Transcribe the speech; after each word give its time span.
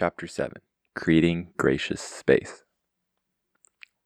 Chapter 0.00 0.26
7 0.26 0.54
Creating 0.94 1.48
Gracious 1.58 2.00
Space. 2.00 2.64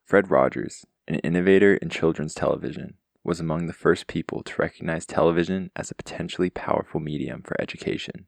Fred 0.04 0.28
Rogers, 0.28 0.84
an 1.06 1.20
innovator 1.20 1.76
in 1.76 1.88
children's 1.88 2.34
television, 2.34 2.94
was 3.22 3.38
among 3.38 3.69
the 3.69 3.72
first 3.72 4.09
people 4.09 4.43
to 4.43 4.61
recognize 4.61 5.07
television 5.07 5.71
as 5.77 5.93
a 5.93 5.95
potentially 5.95 6.51
powerful 6.51 6.99
medium 6.99 7.43
for 7.43 7.54
education. 7.61 8.27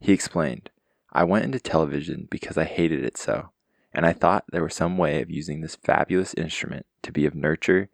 He 0.00 0.12
explained, 0.12 0.70
I 1.12 1.22
went 1.22 1.44
into 1.44 1.60
television 1.60 2.26
because 2.32 2.58
I 2.58 2.64
hated 2.64 3.04
it 3.04 3.16
so, 3.16 3.50
and 3.92 4.04
I 4.04 4.12
thought 4.12 4.46
there 4.50 4.64
was 4.64 4.74
some 4.74 4.98
way 4.98 5.22
of 5.22 5.30
using 5.30 5.60
this 5.60 5.76
fabulous 5.76 6.34
instrument 6.34 6.84
to 7.02 7.12
be 7.12 7.26
of 7.26 7.34
nurture 7.36 7.90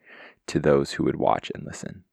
to 0.47 0.59
those 0.59 0.93
who 0.93 1.05
would 1.05 1.17
watch 1.17 1.53
and 1.55 1.63
listen. 1.63 2.05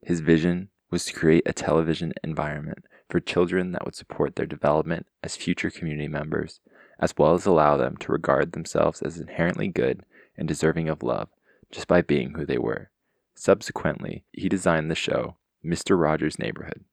His 0.00 0.20
vision 0.20 0.70
was 0.90 1.04
to 1.04 1.12
create 1.12 1.42
a 1.44 1.52
television 1.52 2.14
environment 2.24 2.86
for 3.10 3.20
children 3.20 3.72
that 3.72 3.84
would 3.84 3.94
support 3.94 4.36
their 4.36 4.46
development 4.46 5.06
as 5.22 5.36
future 5.36 5.70
community 5.70 6.08
members, 6.08 6.60
as 6.98 7.14
well 7.18 7.34
as 7.34 7.46
allow 7.46 7.76
them 7.76 7.96
to 7.98 8.12
regard 8.12 8.52
themselves 8.52 9.02
as 9.02 9.18
inherently 9.18 9.68
good 9.68 10.04
and 10.36 10.46
deserving 10.46 10.88
of 10.88 11.02
love 11.02 11.28
just 11.70 11.88
by 11.88 12.02
being 12.02 12.34
who 12.34 12.44
they 12.44 12.58
were. 12.58 12.90
Subsequently, 13.34 14.24
he 14.32 14.48
designed 14.48 14.90
the 14.90 14.94
show 14.94 15.36
Mr. 15.64 16.00
Rogers' 16.00 16.38
Neighborhood, 16.38 16.84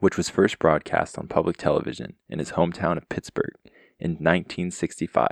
which 0.00 0.16
was 0.16 0.28
first 0.28 0.58
broadcast 0.58 1.18
on 1.18 1.28
public 1.28 1.56
television 1.56 2.14
in 2.28 2.38
his 2.38 2.52
hometown 2.52 2.96
of 2.96 3.08
Pittsburgh 3.08 3.54
in 3.98 4.12
1965, 4.12 5.28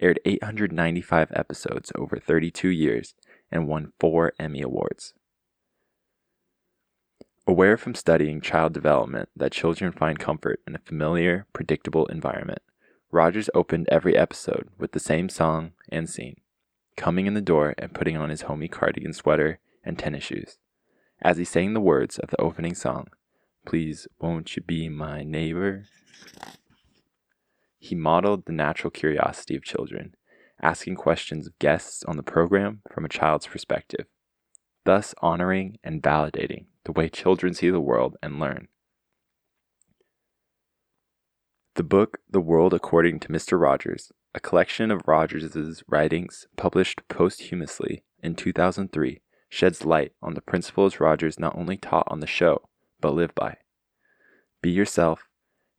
aired 0.00 0.20
895 0.24 1.30
episodes 1.32 1.92
over 1.94 2.18
32 2.18 2.68
years, 2.68 3.14
and 3.50 3.68
won 3.68 3.92
four 4.00 4.32
Emmy 4.38 4.62
Awards. 4.62 5.14
Aware 7.44 7.76
from 7.76 7.96
studying 7.96 8.40
child 8.40 8.72
development 8.72 9.28
that 9.34 9.50
children 9.50 9.90
find 9.90 10.16
comfort 10.16 10.60
in 10.64 10.76
a 10.76 10.78
familiar, 10.78 11.46
predictable 11.52 12.06
environment, 12.06 12.60
Rogers 13.10 13.50
opened 13.52 13.88
every 13.90 14.16
episode 14.16 14.68
with 14.78 14.92
the 14.92 15.00
same 15.00 15.28
song 15.28 15.72
and 15.88 16.08
scene, 16.08 16.36
coming 16.96 17.26
in 17.26 17.34
the 17.34 17.40
door 17.40 17.74
and 17.78 17.92
putting 17.92 18.16
on 18.16 18.30
his 18.30 18.42
homey 18.42 18.68
cardigan 18.68 19.12
sweater 19.12 19.58
and 19.84 19.98
tennis 19.98 20.22
shoes. 20.22 20.58
As 21.20 21.36
he 21.36 21.44
sang 21.44 21.74
the 21.74 21.80
words 21.80 22.16
of 22.18 22.30
the 22.30 22.40
opening 22.40 22.76
song, 22.76 23.08
Please 23.66 24.06
won't 24.20 24.54
you 24.54 24.62
be 24.62 24.88
my 24.88 25.24
neighbor? 25.24 25.86
He 27.78 27.96
modeled 27.96 28.46
the 28.46 28.52
natural 28.52 28.92
curiosity 28.92 29.56
of 29.56 29.64
children, 29.64 30.14
asking 30.62 30.94
questions 30.94 31.48
of 31.48 31.58
guests 31.58 32.04
on 32.04 32.16
the 32.16 32.22
program 32.22 32.82
from 32.92 33.04
a 33.04 33.08
child's 33.08 33.48
perspective, 33.48 34.06
thus 34.84 35.12
honoring 35.20 35.78
and 35.82 36.00
validating 36.00 36.66
the 36.84 36.92
way 36.92 37.08
children 37.08 37.54
see 37.54 37.70
the 37.70 37.80
world 37.80 38.16
and 38.22 38.38
learn. 38.38 38.68
The 41.74 41.82
book 41.82 42.18
The 42.28 42.40
World 42.40 42.74
According 42.74 43.20
to 43.20 43.28
Mr. 43.28 43.58
Rogers, 43.58 44.12
a 44.34 44.40
collection 44.40 44.90
of 44.90 45.06
Rogers's 45.06 45.82
writings 45.86 46.46
published 46.56 47.00
posthumously 47.08 48.04
in 48.22 48.34
2003, 48.34 49.22
sheds 49.48 49.84
light 49.84 50.12
on 50.22 50.34
the 50.34 50.40
principles 50.40 51.00
Rogers 51.00 51.38
not 51.38 51.56
only 51.56 51.76
taught 51.76 52.06
on 52.08 52.20
the 52.20 52.26
show, 52.26 52.68
but 53.00 53.14
lived 53.14 53.34
by. 53.34 53.56
Be 54.60 54.70
yourself, 54.70 55.28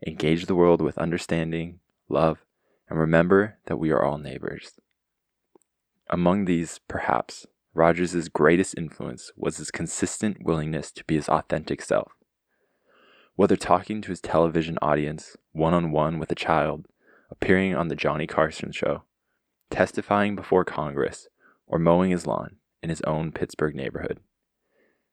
engage 0.05 0.45
the 0.45 0.55
world 0.55 0.81
with 0.81 0.97
understanding, 0.97 1.79
love, 2.09 2.43
and 2.89 2.99
remember 2.99 3.59
that 3.65 3.77
we 3.77 3.91
are 3.91 4.03
all 4.03 4.17
neighbors. 4.17 4.79
Among 6.09 6.45
these, 6.45 6.79
perhaps, 6.87 7.47
Rogers' 7.75 8.29
greatest 8.29 8.75
influence 8.77 9.31
was 9.35 9.57
his 9.57 9.71
consistent 9.71 10.43
willingness 10.43 10.91
to 10.91 11.03
be 11.05 11.15
his 11.15 11.27
authentic 11.27 11.81
self. 11.81 12.11
Whether 13.35 13.55
talking 13.55 14.01
to 14.01 14.09
his 14.09 14.21
television 14.21 14.77
audience, 14.79 15.35
one 15.53 15.73
on 15.73 15.91
one 15.91 16.19
with 16.19 16.31
a 16.31 16.35
child, 16.35 16.85
appearing 17.31 17.75
on 17.75 17.87
The 17.87 17.95
Johnny 17.95 18.27
Carson 18.27 18.71
Show, 18.71 19.03
testifying 19.71 20.35
before 20.35 20.63
Congress, 20.63 21.27
or 21.65 21.79
mowing 21.79 22.11
his 22.11 22.27
lawn 22.27 22.57
in 22.83 22.89
his 22.89 23.01
own 23.01 23.31
Pittsburgh 23.31 23.73
neighborhood, 23.73 24.19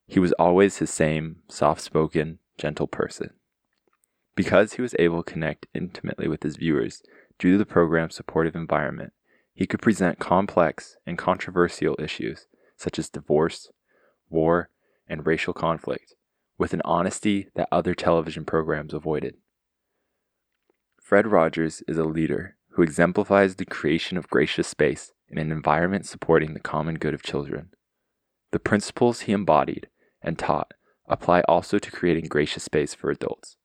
he 0.07 0.21
was 0.21 0.33
always 0.33 0.79
his 0.79 0.91
same 0.91 1.37
soft 1.49 1.81
spoken, 1.81 2.41
gentle 2.59 2.89
person. 2.89 3.31
Because 4.35 4.75
he 4.75 4.83
was 4.83 4.95
able 4.99 5.23
to 5.23 5.33
connect 5.33 5.67
intimately 5.73 6.29
with 6.29 6.43
his 6.43 6.57
viewers 6.57 7.03
due 7.39 7.53
to 7.53 7.59
the 7.59 7.65
program's 7.65 8.17
supportive 8.17 8.55
environment, 8.55 9.15
he 9.61 9.67
could 9.67 9.83
present 9.83 10.19
complex 10.19 10.97
and 11.07 11.19
controversial 11.19 11.95
issues 11.99 12.47
such 12.79 12.99
as 12.99 13.11
divorce, 13.11 13.71
war, 14.31 14.71
and 15.07 15.27
racial 15.27 15.53
conflict 15.53 16.15
with 16.57 16.73
an 16.73 16.81
honesty 16.83 17.49
that 17.55 17.69
other 17.71 17.95
television 17.95 18.47
programs 18.47 18.95
avoided. 18.95 19.35
Fred 20.99 21.27
Rogers 21.27 21.83
is 21.87 21.99
a 21.99 22.05
leader 22.05 22.57
who 22.71 22.83
exemplifies 22.83 23.57
the 23.57 23.67
creation 23.67 24.17
of 24.17 24.31
gracious 24.31 24.67
space 24.67 25.13
in 25.29 25.37
an 25.37 25.53
environment 25.53 26.07
supporting 26.07 26.55
the 26.55 26.61
common 26.61 26.95
good 26.95 27.13
of 27.13 27.23
children. 27.23 27.69
The 28.53 28.61
principles 28.61 29.21
he 29.21 29.33
embodied 29.33 29.89
and 30.23 30.39
taught 30.39 30.73
apply 31.07 31.43
also 31.43 31.79
to 31.79 31.91
creating 31.91 32.29
gracious 32.29 32.65
space 32.65 32.95
for 32.95 33.11
adults. 33.11 33.59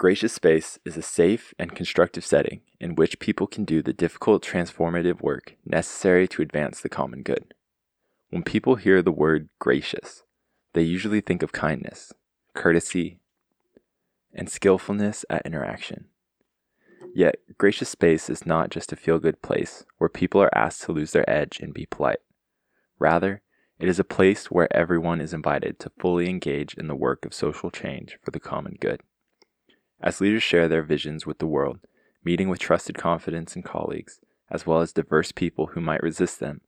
Gracious 0.00 0.32
space 0.32 0.78
is 0.86 0.96
a 0.96 1.02
safe 1.02 1.52
and 1.58 1.76
constructive 1.76 2.24
setting 2.24 2.62
in 2.80 2.94
which 2.94 3.18
people 3.18 3.46
can 3.46 3.66
do 3.66 3.82
the 3.82 3.92
difficult 3.92 4.42
transformative 4.42 5.20
work 5.20 5.56
necessary 5.62 6.26
to 6.26 6.40
advance 6.40 6.80
the 6.80 6.88
common 6.88 7.22
good. 7.22 7.52
When 8.30 8.42
people 8.42 8.76
hear 8.76 9.02
the 9.02 9.12
word 9.12 9.50
gracious, 9.58 10.22
they 10.72 10.80
usually 10.80 11.20
think 11.20 11.42
of 11.42 11.52
kindness, 11.52 12.14
courtesy, 12.54 13.20
and 14.32 14.48
skillfulness 14.48 15.26
at 15.28 15.44
interaction. 15.44 16.06
Yet, 17.14 17.36
gracious 17.58 17.90
space 17.90 18.30
is 18.30 18.46
not 18.46 18.70
just 18.70 18.94
a 18.94 18.96
feel 18.96 19.18
good 19.18 19.42
place 19.42 19.84
where 19.98 20.08
people 20.08 20.40
are 20.40 20.56
asked 20.56 20.80
to 20.84 20.92
lose 20.92 21.12
their 21.12 21.28
edge 21.28 21.60
and 21.60 21.74
be 21.74 21.84
polite. 21.84 22.20
Rather, 22.98 23.42
it 23.78 23.86
is 23.86 23.98
a 23.98 24.04
place 24.04 24.50
where 24.50 24.74
everyone 24.74 25.20
is 25.20 25.34
invited 25.34 25.78
to 25.80 25.92
fully 25.98 26.30
engage 26.30 26.72
in 26.72 26.86
the 26.86 26.96
work 26.96 27.26
of 27.26 27.34
social 27.34 27.70
change 27.70 28.16
for 28.22 28.30
the 28.30 28.40
common 28.40 28.78
good. 28.80 29.02
As 30.02 30.20
leaders 30.20 30.42
share 30.42 30.66
their 30.66 30.82
visions 30.82 31.26
with 31.26 31.38
the 31.38 31.46
world, 31.46 31.80
meeting 32.24 32.48
with 32.48 32.58
trusted 32.58 32.96
confidence 32.96 33.54
and 33.54 33.64
colleagues, 33.64 34.20
as 34.50 34.66
well 34.66 34.80
as 34.80 34.92
diverse 34.92 35.30
people 35.30 35.68
who 35.68 35.80
might 35.80 36.02
resist 36.02 36.40
them, 36.40 36.62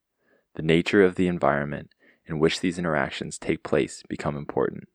the 0.55 0.63
nature 0.63 1.03
of 1.03 1.15
the 1.15 1.29
environment 1.29 1.91
in 2.27 2.39
which 2.39 2.61
these 2.61 2.79
interactions 2.79 3.39
take 3.39 3.63
place 3.63 4.03
become 4.09 4.37
important. 4.37 4.89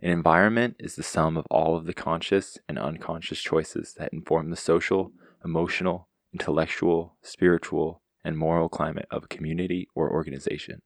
An 0.00 0.10
environment 0.10 0.76
is 0.78 0.94
the 0.94 1.02
sum 1.02 1.36
of 1.36 1.46
all 1.50 1.76
of 1.76 1.86
the 1.86 1.94
conscious 1.94 2.58
and 2.68 2.78
unconscious 2.78 3.40
choices 3.40 3.94
that 3.98 4.12
inform 4.12 4.50
the 4.50 4.56
social, 4.56 5.12
emotional, 5.44 6.08
intellectual, 6.32 7.16
spiritual, 7.22 8.02
and 8.24 8.38
moral 8.38 8.68
climate 8.68 9.06
of 9.10 9.24
a 9.24 9.28
community 9.28 9.88
or 9.94 10.10
organization. 10.10 10.82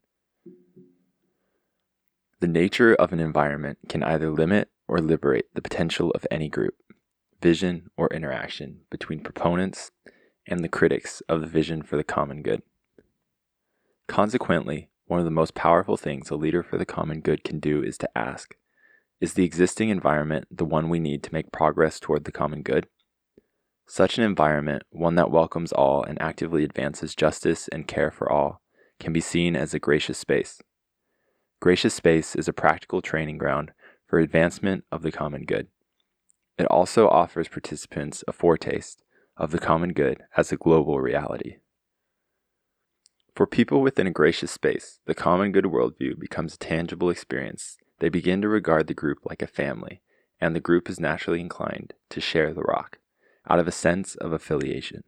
The 2.40 2.48
nature 2.48 2.94
of 2.94 3.12
an 3.12 3.20
environment 3.20 3.78
can 3.88 4.02
either 4.02 4.30
limit 4.30 4.70
or 4.90 4.98
liberate 4.98 5.46
the 5.54 5.62
potential 5.62 6.10
of 6.10 6.26
any 6.32 6.48
group, 6.48 6.74
vision, 7.40 7.88
or 7.96 8.08
interaction 8.08 8.80
between 8.90 9.20
proponents 9.20 9.92
and 10.48 10.64
the 10.64 10.68
critics 10.68 11.22
of 11.28 11.40
the 11.40 11.46
vision 11.46 11.80
for 11.80 11.96
the 11.96 12.02
common 12.02 12.42
good. 12.42 12.60
Consequently, 14.08 14.90
one 15.06 15.20
of 15.20 15.24
the 15.24 15.30
most 15.30 15.54
powerful 15.54 15.96
things 15.96 16.28
a 16.28 16.34
leader 16.34 16.64
for 16.64 16.76
the 16.76 16.84
common 16.84 17.20
good 17.20 17.44
can 17.44 17.60
do 17.60 17.84
is 17.84 17.96
to 17.98 18.18
ask 18.18 18.56
Is 19.20 19.34
the 19.34 19.44
existing 19.44 19.90
environment 19.90 20.48
the 20.50 20.64
one 20.64 20.88
we 20.88 20.98
need 20.98 21.22
to 21.22 21.32
make 21.32 21.52
progress 21.52 22.00
toward 22.00 22.24
the 22.24 22.32
common 22.32 22.62
good? 22.62 22.88
Such 23.86 24.18
an 24.18 24.24
environment, 24.24 24.82
one 24.90 25.14
that 25.14 25.30
welcomes 25.30 25.70
all 25.70 26.02
and 26.02 26.20
actively 26.20 26.64
advances 26.64 27.14
justice 27.14 27.68
and 27.68 27.86
care 27.86 28.10
for 28.10 28.30
all, 28.30 28.60
can 28.98 29.12
be 29.12 29.20
seen 29.20 29.54
as 29.54 29.72
a 29.72 29.78
gracious 29.78 30.18
space. 30.18 30.60
Gracious 31.60 31.94
space 31.94 32.34
is 32.34 32.48
a 32.48 32.52
practical 32.52 33.00
training 33.00 33.38
ground 33.38 33.70
for 34.10 34.18
advancement 34.18 34.84
of 34.90 35.02
the 35.02 35.12
common 35.12 35.44
good. 35.44 35.68
It 36.58 36.66
also 36.66 37.08
offers 37.08 37.46
participants 37.46 38.24
a 38.26 38.32
foretaste 38.32 39.04
of 39.36 39.52
the 39.52 39.60
common 39.60 39.92
good 39.92 40.24
as 40.36 40.50
a 40.50 40.56
global 40.56 40.98
reality. 40.98 41.58
For 43.36 43.46
people 43.46 43.80
within 43.80 44.08
a 44.08 44.10
gracious 44.10 44.50
space, 44.50 44.98
the 45.06 45.14
common 45.14 45.52
good 45.52 45.66
worldview 45.66 46.18
becomes 46.18 46.54
a 46.54 46.58
tangible 46.58 47.08
experience. 47.08 47.78
They 48.00 48.08
begin 48.08 48.42
to 48.42 48.48
regard 48.48 48.88
the 48.88 48.94
group 48.94 49.18
like 49.24 49.42
a 49.42 49.46
family, 49.46 50.02
and 50.40 50.56
the 50.56 50.60
group 50.60 50.90
is 50.90 50.98
naturally 50.98 51.40
inclined 51.40 51.94
to 52.10 52.20
share 52.20 52.52
the 52.52 52.62
rock, 52.62 52.98
out 53.48 53.60
of 53.60 53.68
a 53.68 53.72
sense 53.72 54.16
of 54.16 54.32
affiliation. 54.32 55.04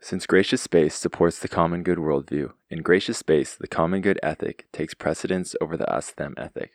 Since 0.00 0.26
gracious 0.26 0.62
space 0.62 0.94
supports 0.94 1.38
the 1.38 1.48
common 1.48 1.82
good 1.82 1.98
worldview, 1.98 2.52
in 2.70 2.82
gracious 2.82 3.18
space, 3.18 3.56
the 3.56 3.66
common 3.66 4.00
good 4.00 4.20
ethic 4.22 4.66
takes 4.72 4.94
precedence 4.94 5.56
over 5.60 5.76
the 5.76 5.92
us 5.92 6.12
them 6.12 6.34
ethic. 6.36 6.72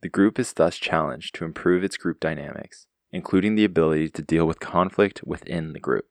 The 0.00 0.08
group 0.08 0.38
is 0.38 0.52
thus 0.52 0.76
challenged 0.78 1.34
to 1.34 1.44
improve 1.44 1.84
its 1.84 1.98
group 1.98 2.20
dynamics, 2.20 2.86
including 3.12 3.54
the 3.54 3.64
ability 3.64 4.08
to 4.10 4.22
deal 4.22 4.46
with 4.46 4.60
conflict 4.60 5.22
within 5.24 5.72
the 5.72 5.80
group. 5.80 6.06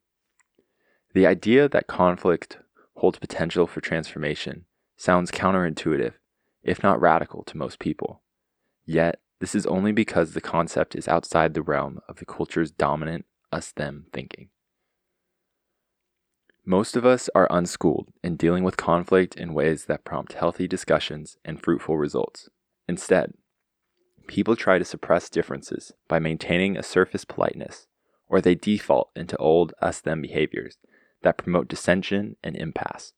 The 1.13 1.25
idea 1.25 1.67
that 1.69 1.87
conflict 1.87 2.59
holds 2.97 3.17
potential 3.17 3.65
for 3.65 3.81
transformation 3.81 4.65
sounds 4.95 5.31
counterintuitive, 5.31 6.13
if 6.63 6.83
not 6.83 7.01
radical, 7.01 7.43
to 7.45 7.57
most 7.57 7.79
people. 7.79 8.21
Yet, 8.85 9.19
this 9.39 9.55
is 9.55 9.65
only 9.65 9.91
because 9.91 10.33
the 10.33 10.41
concept 10.41 10.95
is 10.95 11.07
outside 11.07 11.53
the 11.53 11.61
realm 11.61 11.99
of 12.07 12.17
the 12.17 12.25
culture's 12.25 12.71
dominant 12.71 13.25
us 13.51 13.71
them 13.71 14.05
thinking. 14.13 14.49
Most 16.69 16.97
of 16.97 17.05
us 17.05 17.29
are 17.33 17.47
unschooled 17.49 18.09
in 18.21 18.35
dealing 18.35 18.65
with 18.65 18.75
conflict 18.75 19.37
in 19.37 19.53
ways 19.53 19.85
that 19.85 20.03
prompt 20.03 20.33
healthy 20.33 20.67
discussions 20.67 21.37
and 21.45 21.63
fruitful 21.63 21.95
results. 21.97 22.49
Instead, 22.89 23.35
people 24.27 24.57
try 24.57 24.77
to 24.77 24.83
suppress 24.83 25.29
differences 25.29 25.93
by 26.09 26.19
maintaining 26.19 26.75
a 26.75 26.83
surface 26.83 27.23
politeness, 27.23 27.87
or 28.27 28.41
they 28.41 28.53
default 28.53 29.11
into 29.15 29.37
old 29.37 29.73
us 29.81 30.01
them 30.01 30.21
behaviors 30.21 30.77
that 31.21 31.37
promote 31.37 31.69
dissension 31.69 32.35
and 32.43 32.57
impasse. 32.57 33.13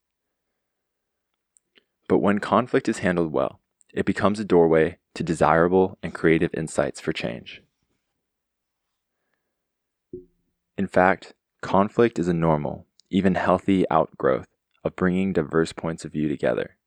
But 2.08 2.20
when 2.20 2.38
conflict 2.38 2.88
is 2.88 3.00
handled 3.00 3.34
well, 3.34 3.62
it 3.92 4.06
becomes 4.06 4.40
a 4.40 4.46
doorway 4.46 5.00
to 5.16 5.24
desirable 5.24 5.98
and 6.04 6.14
creative 6.14 6.54
insights 6.54 7.02
for 7.02 7.14
change. 7.14 7.64
In 10.78 10.86
fact, 10.86 11.34
conflict 11.62 12.20
is 12.20 12.28
a 12.28 12.34
normal, 12.34 12.86
even 13.10 13.36
healthy 13.36 13.86
outgrowth 13.90 14.48
of 14.84 14.96
bringing 14.96 15.34
diverse 15.34 15.74
points 15.74 16.06
of 16.06 16.12
view 16.12 16.28
together. 16.28 16.78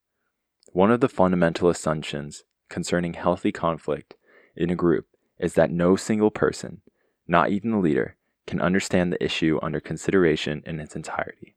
One 0.73 0.91
of 0.91 1.01
the 1.01 1.09
fundamental 1.09 1.69
assumptions 1.69 2.45
concerning 2.71 3.15
healthy 3.15 3.53
conflict 3.53 4.15
in 4.57 4.71
a 4.71 4.77
group 4.77 5.07
is 5.39 5.55
that 5.55 5.71
no 5.71 5.97
single 5.97 6.31
person, 6.31 6.81
not 7.27 7.51
even 7.51 7.73
the 7.73 7.79
leader, 7.79 8.17
can 8.47 8.61
understand 8.61 9.13
the 9.13 9.23
issue 9.23 9.59
under 9.63 9.81
consideration 9.81 10.63
in 10.67 10.81
its 10.81 10.97
entirety. 10.97 11.57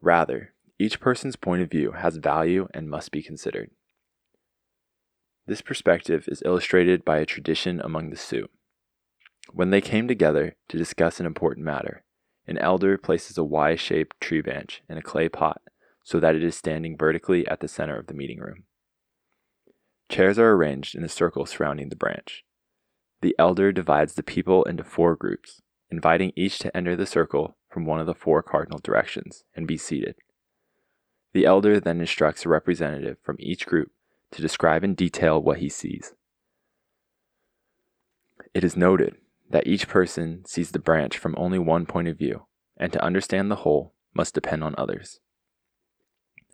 Rather, 0.00 0.54
each 0.78 1.00
person's 1.00 1.36
point 1.36 1.62
of 1.62 1.70
view 1.70 1.92
has 1.92 2.16
value 2.16 2.68
and 2.72 2.88
must 2.88 3.10
be 3.10 3.22
considered. 3.22 3.70
This 5.46 5.62
perspective 5.62 6.24
is 6.28 6.42
illustrated 6.44 7.04
by 7.04 7.18
a 7.18 7.26
tradition 7.26 7.80
among 7.80 8.10
the 8.10 8.16
Sioux. 8.16 8.48
When 9.52 9.70
they 9.70 9.80
came 9.80 10.08
together 10.08 10.56
to 10.68 10.78
discuss 10.78 11.20
an 11.20 11.26
important 11.26 11.64
matter, 11.64 12.02
an 12.46 12.58
elder 12.58 12.96
places 12.96 13.36
a 13.38 13.44
Y 13.44 13.74
shaped 13.74 14.20
tree 14.20 14.40
branch 14.40 14.82
in 14.88 14.96
a 14.96 15.02
clay 15.02 15.28
pot 15.28 15.60
so 16.02 16.20
that 16.20 16.34
it 16.36 16.44
is 16.44 16.54
standing 16.54 16.96
vertically 16.96 17.46
at 17.48 17.60
the 17.60 17.68
center 17.68 17.98
of 17.98 18.06
the 18.06 18.14
meeting 18.14 18.38
room. 18.38 18.64
Chairs 20.08 20.38
are 20.38 20.52
arranged 20.52 20.94
in 20.94 21.02
a 21.02 21.08
circle 21.08 21.46
surrounding 21.46 21.88
the 21.88 21.96
branch. 21.96 22.44
The 23.22 23.34
elder 23.38 23.72
divides 23.72 24.14
the 24.14 24.22
people 24.22 24.62
into 24.64 24.84
four 24.84 25.16
groups, 25.16 25.62
inviting 25.90 26.32
each 26.36 26.58
to 26.60 26.76
enter 26.76 26.94
the 26.94 27.06
circle 27.06 27.56
from 27.68 27.86
one 27.86 27.98
of 27.98 28.06
the 28.06 28.14
four 28.14 28.42
cardinal 28.42 28.78
directions 28.78 29.42
and 29.56 29.66
be 29.66 29.76
seated. 29.76 30.14
The 31.32 31.44
elder 31.44 31.80
then 31.80 32.00
instructs 32.00 32.46
a 32.46 32.48
representative 32.48 33.18
from 33.22 33.36
each 33.40 33.66
group 33.66 33.90
to 34.30 34.42
describe 34.42 34.84
in 34.84 34.94
detail 34.94 35.42
what 35.42 35.58
he 35.58 35.68
sees. 35.68 36.14
It 38.54 38.62
is 38.64 38.76
noted 38.76 39.16
that 39.50 39.66
each 39.66 39.88
person 39.88 40.44
sees 40.46 40.70
the 40.70 40.78
branch 40.78 41.18
from 41.18 41.34
only 41.38 41.58
one 41.58 41.86
point 41.86 42.08
of 42.08 42.18
view, 42.18 42.46
and 42.76 42.92
to 42.92 43.02
understand 43.02 43.50
the 43.50 43.56
whole 43.56 43.94
must 44.14 44.34
depend 44.34 44.64
on 44.64 44.74
others. 44.76 45.20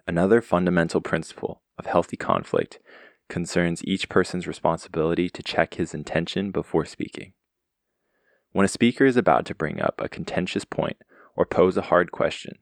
Another 0.06 0.40
fundamental 0.40 1.00
principle 1.00 1.62
of 1.78 1.86
healthy 1.86 2.16
conflict 2.16 2.80
concerns 3.28 3.84
each 3.84 4.08
person's 4.08 4.46
responsibility 4.46 5.30
to 5.30 5.42
check 5.42 5.74
his 5.74 5.94
intention 5.94 6.50
before 6.50 6.84
speaking. 6.84 7.32
When 8.50 8.64
a 8.64 8.68
speaker 8.68 9.06
is 9.06 9.16
about 9.16 9.46
to 9.46 9.54
bring 9.54 9.80
up 9.80 10.00
a 10.00 10.08
contentious 10.08 10.64
point 10.64 10.98
or 11.34 11.46
pose 11.46 11.76
a 11.76 11.82
hard 11.82 12.12
question, 12.12 12.58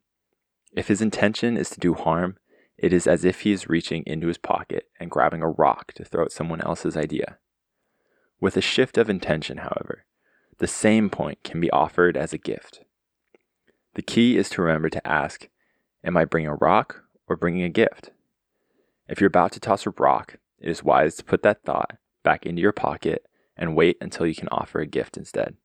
if 0.72 0.86
his 0.86 1.02
intention 1.02 1.56
is 1.56 1.70
to 1.70 1.80
do 1.80 1.94
harm, 1.94 2.36
it 2.78 2.92
is 2.92 3.06
as 3.06 3.24
if 3.24 3.40
he 3.40 3.52
is 3.52 3.68
reaching 3.68 4.04
into 4.06 4.28
his 4.28 4.38
pocket 4.38 4.84
and 5.00 5.10
grabbing 5.10 5.42
a 5.42 5.48
rock 5.48 5.92
to 5.94 6.04
throw 6.04 6.24
at 6.24 6.32
someone 6.32 6.60
else's 6.60 6.96
idea. 6.96 7.38
With 8.40 8.56
a 8.56 8.62
shift 8.62 8.96
of 8.96 9.10
intention, 9.10 9.58
however, 9.58 10.06
the 10.60 10.68
same 10.68 11.08
point 11.08 11.42
can 11.42 11.58
be 11.58 11.70
offered 11.70 12.16
as 12.16 12.32
a 12.32 12.38
gift. 12.38 12.84
The 13.94 14.02
key 14.02 14.36
is 14.36 14.50
to 14.50 14.62
remember 14.62 14.90
to 14.90 15.06
ask, 15.06 15.48
Am 16.04 16.16
I 16.16 16.24
bringing 16.24 16.50
a 16.50 16.54
rock 16.54 17.02
or 17.26 17.36
bringing 17.36 17.62
a 17.62 17.70
gift? 17.70 18.10
If 19.08 19.20
you're 19.20 19.28
about 19.28 19.52
to 19.52 19.60
toss 19.60 19.86
a 19.86 19.90
rock, 19.98 20.36
it 20.58 20.68
is 20.68 20.84
wise 20.84 21.16
to 21.16 21.24
put 21.24 21.42
that 21.42 21.64
thought 21.64 21.96
back 22.22 22.44
into 22.46 22.60
your 22.60 22.72
pocket 22.72 23.24
and 23.56 23.74
wait 23.74 23.96
until 24.00 24.26
you 24.26 24.34
can 24.34 24.48
offer 24.52 24.80
a 24.80 24.86
gift 24.86 25.16
instead. 25.16 25.56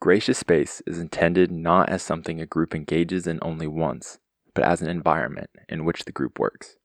Gracious 0.00 0.38
space 0.38 0.82
is 0.86 0.98
intended 0.98 1.50
not 1.50 1.88
as 1.88 2.02
something 2.02 2.40
a 2.40 2.46
group 2.46 2.74
engages 2.74 3.26
in 3.26 3.38
only 3.42 3.66
once, 3.66 4.18
but 4.54 4.64
as 4.64 4.82
an 4.82 4.90
environment 4.90 5.50
in 5.68 5.84
which 5.84 6.04
the 6.04 6.12
group 6.12 6.38
works. 6.38 6.76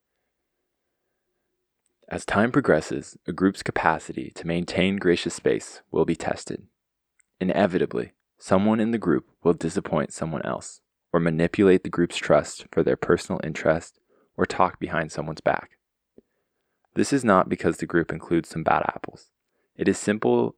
As 2.12 2.26
time 2.26 2.52
progresses, 2.52 3.18
a 3.26 3.32
group's 3.32 3.64
capacity 3.64 4.34
to 4.36 4.46
maintain 4.46 4.98
gracious 4.98 5.34
space 5.34 5.82
will 5.92 6.04
be 6.04 6.14
tested. 6.14 6.68
Inevitably, 7.40 8.12
someone 8.38 8.82
in 8.82 8.92
the 8.92 8.98
group 8.98 9.30
will 9.44 9.54
disappoint 9.54 10.12
someone 10.12 10.46
else, 10.46 10.82
or 11.14 11.22
manipulate 11.22 11.84
the 11.84 11.90
group's 11.90 12.18
trust 12.18 12.66
for 12.70 12.84
their 12.84 12.98
personal 12.98 13.40
interest, 13.46 13.98
or 14.36 14.46
talk 14.46 14.78
behind 14.78 15.10
someone's 15.10 15.40
back. 15.40 15.78
This 16.96 17.14
is 17.14 17.24
not 17.24 17.48
because 17.48 17.78
the 17.78 17.86
group 17.86 18.12
includes 18.12 18.50
some 18.50 18.62
bad 18.64 18.84
apples. 18.94 19.28
It 19.78 19.88
is 19.88 19.98
simple, 19.98 20.58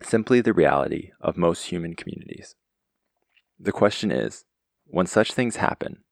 simply 0.00 0.40
the 0.40 0.52
reality 0.52 1.10
of 1.20 1.36
most 1.36 1.64
human 1.64 1.96
communities. 1.96 2.54
The 3.58 3.72
question 3.72 4.12
is 4.12 4.44
when 4.84 5.06
such 5.06 5.32
things 5.32 5.56
happen, 5.56 6.04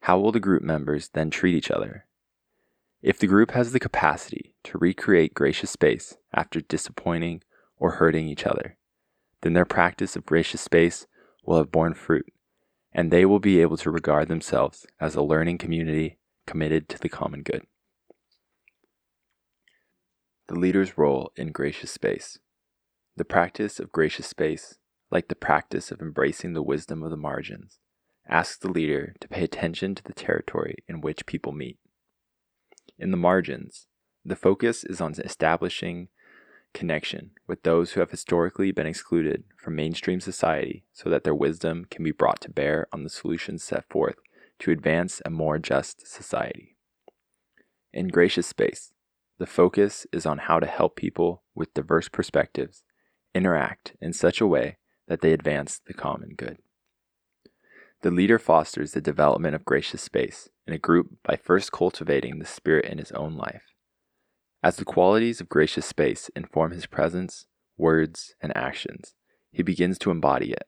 how 0.00 0.18
will 0.18 0.32
the 0.32 0.40
group 0.40 0.64
members 0.64 1.10
then 1.10 1.30
treat 1.30 1.54
each 1.54 1.70
other 1.70 2.06
if 3.02 3.18
the 3.18 3.26
group 3.26 3.52
has 3.52 3.72
the 3.72 3.80
capacity 3.80 4.54
to 4.64 4.78
recreate 4.78 5.32
gracious 5.32 5.70
space 5.70 6.16
after 6.34 6.60
disappointing 6.60 7.42
or 7.78 7.92
hurting 7.92 8.28
each 8.28 8.46
other, 8.46 8.76
then 9.40 9.54
their 9.54 9.64
practice 9.64 10.16
of 10.16 10.26
gracious 10.26 10.60
space 10.60 11.06
will 11.44 11.56
have 11.56 11.72
borne 11.72 11.94
fruit, 11.94 12.26
and 12.92 13.10
they 13.10 13.24
will 13.24 13.40
be 13.40 13.60
able 13.60 13.78
to 13.78 13.90
regard 13.90 14.28
themselves 14.28 14.86
as 15.00 15.14
a 15.14 15.22
learning 15.22 15.56
community 15.56 16.18
committed 16.46 16.88
to 16.88 16.98
the 16.98 17.08
common 17.08 17.42
good. 17.42 17.62
The 20.48 20.58
leader's 20.58 20.98
role 20.98 21.32
in 21.36 21.52
gracious 21.52 21.90
space. 21.90 22.38
The 23.16 23.24
practice 23.24 23.80
of 23.80 23.92
gracious 23.92 24.26
space, 24.26 24.74
like 25.10 25.28
the 25.28 25.34
practice 25.34 25.90
of 25.90 26.02
embracing 26.02 26.52
the 26.52 26.62
wisdom 26.62 27.02
of 27.02 27.10
the 27.10 27.16
margins, 27.16 27.78
asks 28.28 28.58
the 28.58 28.70
leader 28.70 29.14
to 29.20 29.28
pay 29.28 29.42
attention 29.42 29.94
to 29.94 30.02
the 30.02 30.12
territory 30.12 30.76
in 30.86 31.00
which 31.00 31.26
people 31.26 31.52
meet 31.52 31.78
in 33.00 33.10
the 33.10 33.16
margins, 33.16 33.86
the 34.24 34.36
focus 34.36 34.84
is 34.84 35.00
on 35.00 35.12
establishing 35.12 36.08
connection 36.72 37.30
with 37.48 37.62
those 37.62 37.92
who 37.92 38.00
have 38.00 38.10
historically 38.10 38.70
been 38.70 38.86
excluded 38.86 39.44
from 39.56 39.74
mainstream 39.74 40.20
society 40.20 40.84
so 40.92 41.08
that 41.10 41.24
their 41.24 41.34
wisdom 41.34 41.86
can 41.90 42.04
be 42.04 42.12
brought 42.12 42.40
to 42.42 42.50
bear 42.50 42.86
on 42.92 43.02
the 43.02 43.10
solutions 43.10 43.64
set 43.64 43.88
forth 43.88 44.16
to 44.60 44.70
advance 44.70 45.20
a 45.24 45.30
more 45.30 45.58
just 45.58 46.06
society. 46.06 46.76
In 47.92 48.08
gracious 48.08 48.46
space, 48.46 48.92
the 49.38 49.46
focus 49.46 50.06
is 50.12 50.26
on 50.26 50.38
how 50.38 50.60
to 50.60 50.66
help 50.66 50.94
people 50.94 51.42
with 51.54 51.74
diverse 51.74 52.08
perspectives 52.08 52.84
interact 53.34 53.96
in 54.00 54.12
such 54.12 54.40
a 54.40 54.46
way 54.46 54.76
that 55.08 55.22
they 55.22 55.32
advance 55.32 55.80
the 55.86 55.94
common 55.94 56.34
good. 56.36 56.58
The 58.02 58.10
leader 58.10 58.38
fosters 58.38 58.92
the 58.92 59.02
development 59.02 59.54
of 59.54 59.64
gracious 59.64 60.00
space 60.00 60.48
in 60.66 60.72
a 60.72 60.78
group 60.78 61.18
by 61.22 61.36
first 61.36 61.70
cultivating 61.70 62.38
the 62.38 62.46
spirit 62.46 62.86
in 62.86 62.96
his 62.96 63.12
own 63.12 63.36
life. 63.36 63.74
As 64.62 64.76
the 64.76 64.86
qualities 64.86 65.40
of 65.40 65.50
gracious 65.50 65.84
space 65.84 66.30
inform 66.34 66.72
his 66.72 66.86
presence, 66.86 67.46
words, 67.76 68.34
and 68.40 68.56
actions, 68.56 69.14
he 69.52 69.62
begins 69.62 69.98
to 69.98 70.10
embody 70.10 70.52
it. 70.52 70.66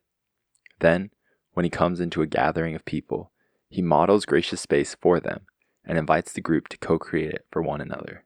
Then, 0.81 1.11
when 1.53 1.65
he 1.65 1.71
comes 1.71 2.01
into 2.01 2.21
a 2.21 2.27
gathering 2.27 2.75
of 2.75 2.85
people, 2.85 3.33
he 3.69 3.81
models 3.81 4.27
gracious 4.27 4.61
space 4.61 4.95
for 5.01 5.19
them 5.19 5.47
and 5.87 5.97
invites 5.97 6.33
the 6.33 6.41
group 6.43 6.69
to 6.69 6.79
co 6.79 6.99
create 6.99 7.33
it 7.33 7.47
for 7.51 7.62
one 7.62 7.81
another. 7.81 8.25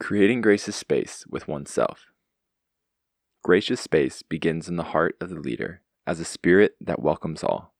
Creating 0.00 0.40
gracious 0.40 0.76
space 0.76 1.24
with 1.28 1.46
oneself. 1.46 2.06
Gracious 3.42 3.80
space 3.80 4.22
begins 4.22 4.68
in 4.68 4.76
the 4.76 4.84
heart 4.84 5.16
of 5.20 5.28
the 5.28 5.40
leader 5.40 5.82
as 6.08 6.18
a 6.20 6.24
spirit 6.24 6.74
that 6.80 7.02
welcomes 7.02 7.44
all, 7.44 7.74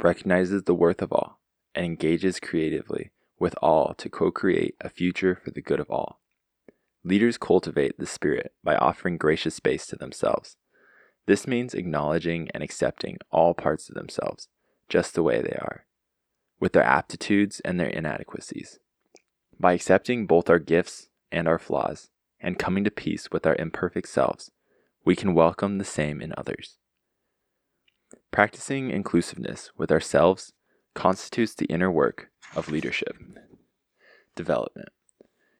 recognizes 0.00 0.62
the 0.62 0.74
worth 0.74 1.02
of 1.02 1.12
all, 1.12 1.40
and 1.74 1.84
engages 1.84 2.38
creatively 2.38 3.10
with 3.40 3.56
all 3.60 3.92
to 3.94 4.08
co 4.08 4.30
create 4.30 4.76
a 4.80 4.88
future 4.88 5.34
for 5.34 5.50
the 5.50 5.60
good 5.60 5.80
of 5.80 5.90
all. 5.90 6.20
Leaders 7.02 7.36
cultivate 7.36 7.98
the 7.98 8.06
spirit 8.06 8.52
by 8.62 8.76
offering 8.76 9.16
gracious 9.16 9.56
space 9.56 9.84
to 9.84 9.96
themselves. 9.96 10.56
This 11.26 11.44
means 11.44 11.74
acknowledging 11.74 12.50
and 12.54 12.62
accepting 12.62 13.18
all 13.32 13.52
parts 13.52 13.88
of 13.88 13.96
themselves 13.96 14.46
just 14.88 15.14
the 15.14 15.22
way 15.24 15.42
they 15.42 15.58
are, 15.60 15.86
with 16.60 16.72
their 16.72 16.84
aptitudes 16.84 17.60
and 17.64 17.80
their 17.80 17.88
inadequacies. 17.88 18.78
By 19.58 19.72
accepting 19.72 20.28
both 20.28 20.48
our 20.48 20.60
gifts 20.60 21.08
and 21.32 21.48
our 21.48 21.58
flaws, 21.58 22.10
and 22.40 22.60
coming 22.60 22.84
to 22.84 22.92
peace 22.92 23.28
with 23.32 23.44
our 23.44 23.56
imperfect 23.56 24.08
selves, 24.08 24.52
we 25.04 25.16
can 25.16 25.34
welcome 25.34 25.78
the 25.78 25.84
same 25.84 26.20
in 26.20 26.32
others. 26.38 26.77
Practicing 28.30 28.90
inclusiveness 28.90 29.70
with 29.76 29.90
ourselves 29.90 30.52
constitutes 30.94 31.54
the 31.54 31.66
inner 31.66 31.90
work 31.90 32.30
of 32.54 32.70
leadership. 32.70 33.16
Development. 34.34 34.88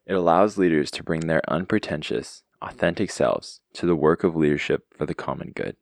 It 0.06 0.14
allows 0.14 0.56
leaders 0.56 0.90
to 0.92 1.02
bring 1.02 1.20
their 1.20 1.42
unpretentious, 1.48 2.44
authentic 2.62 3.10
selves 3.10 3.60
to 3.74 3.86
the 3.86 3.96
work 3.96 4.24
of 4.24 4.34
leadership 4.34 4.86
for 4.96 5.06
the 5.06 5.14
common 5.14 5.52
good. 5.54 5.76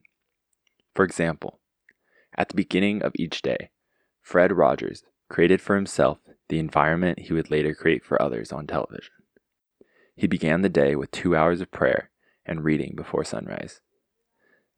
For 0.95 1.05
example, 1.05 1.61
at 2.37 2.49
the 2.49 2.57
beginning 2.57 3.03
of 3.03 3.13
each 3.17 3.43
day, 3.43 3.71
Fred 4.21 4.53
Rogers 4.53 5.05
created 5.29 5.61
for 5.61 5.77
himself 5.77 6.19
the 6.49 6.59
environment 6.59 7.21
he 7.21 7.33
would 7.33 7.51
later 7.51 7.75
create 7.75 8.05
for 8.05 8.21
others 8.21 8.53
on 8.53 8.67
television. 8.67 9.13
He 10.17 10.27
began 10.27 10.63
the 10.63 10.69
day 10.69 10.97
with 10.97 11.11
two 11.11 11.37
hours 11.37 11.61
of 11.61 11.71
prayer 11.71 12.11
and 12.45 12.65
reading 12.65 12.95
before 12.97 13.25
sunrise. 13.25 13.81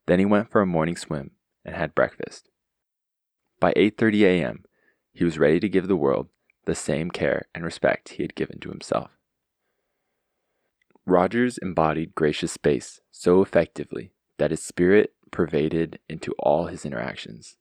Then 0.07 0.19
he 0.19 0.25
went 0.25 0.51
for 0.51 0.61
a 0.61 0.67
morning 0.67 0.97
swim 0.97 1.33
and 1.69 1.77
had 1.77 1.95
breakfast. 1.95 2.49
By 3.61 3.75
8:30 3.75 4.23
a.m., 4.23 4.65
he 5.13 5.25
was 5.25 5.39
ready 5.39 5.61
to 5.61 5.69
give 5.69 5.87
the 5.87 5.97
world 5.97 6.29
the 6.65 6.75
same 6.75 7.11
care 7.11 7.47
and 7.55 7.63
respect 7.63 8.11
he 8.11 8.23
had 8.23 8.35
given 8.35 8.59
to 8.61 8.71
himself. 8.71 9.11
Rogers 11.05 11.59
embodied 11.59 12.15
gracious 12.15 12.53
space 12.53 13.01
so 13.11 13.43
effectively 13.43 14.13
that 14.39 14.51
his 14.51 14.63
spirit 14.63 15.13
pervaded 15.31 15.99
into 16.09 16.33
all 16.39 16.67
his 16.67 16.87
interactions. 16.87 17.57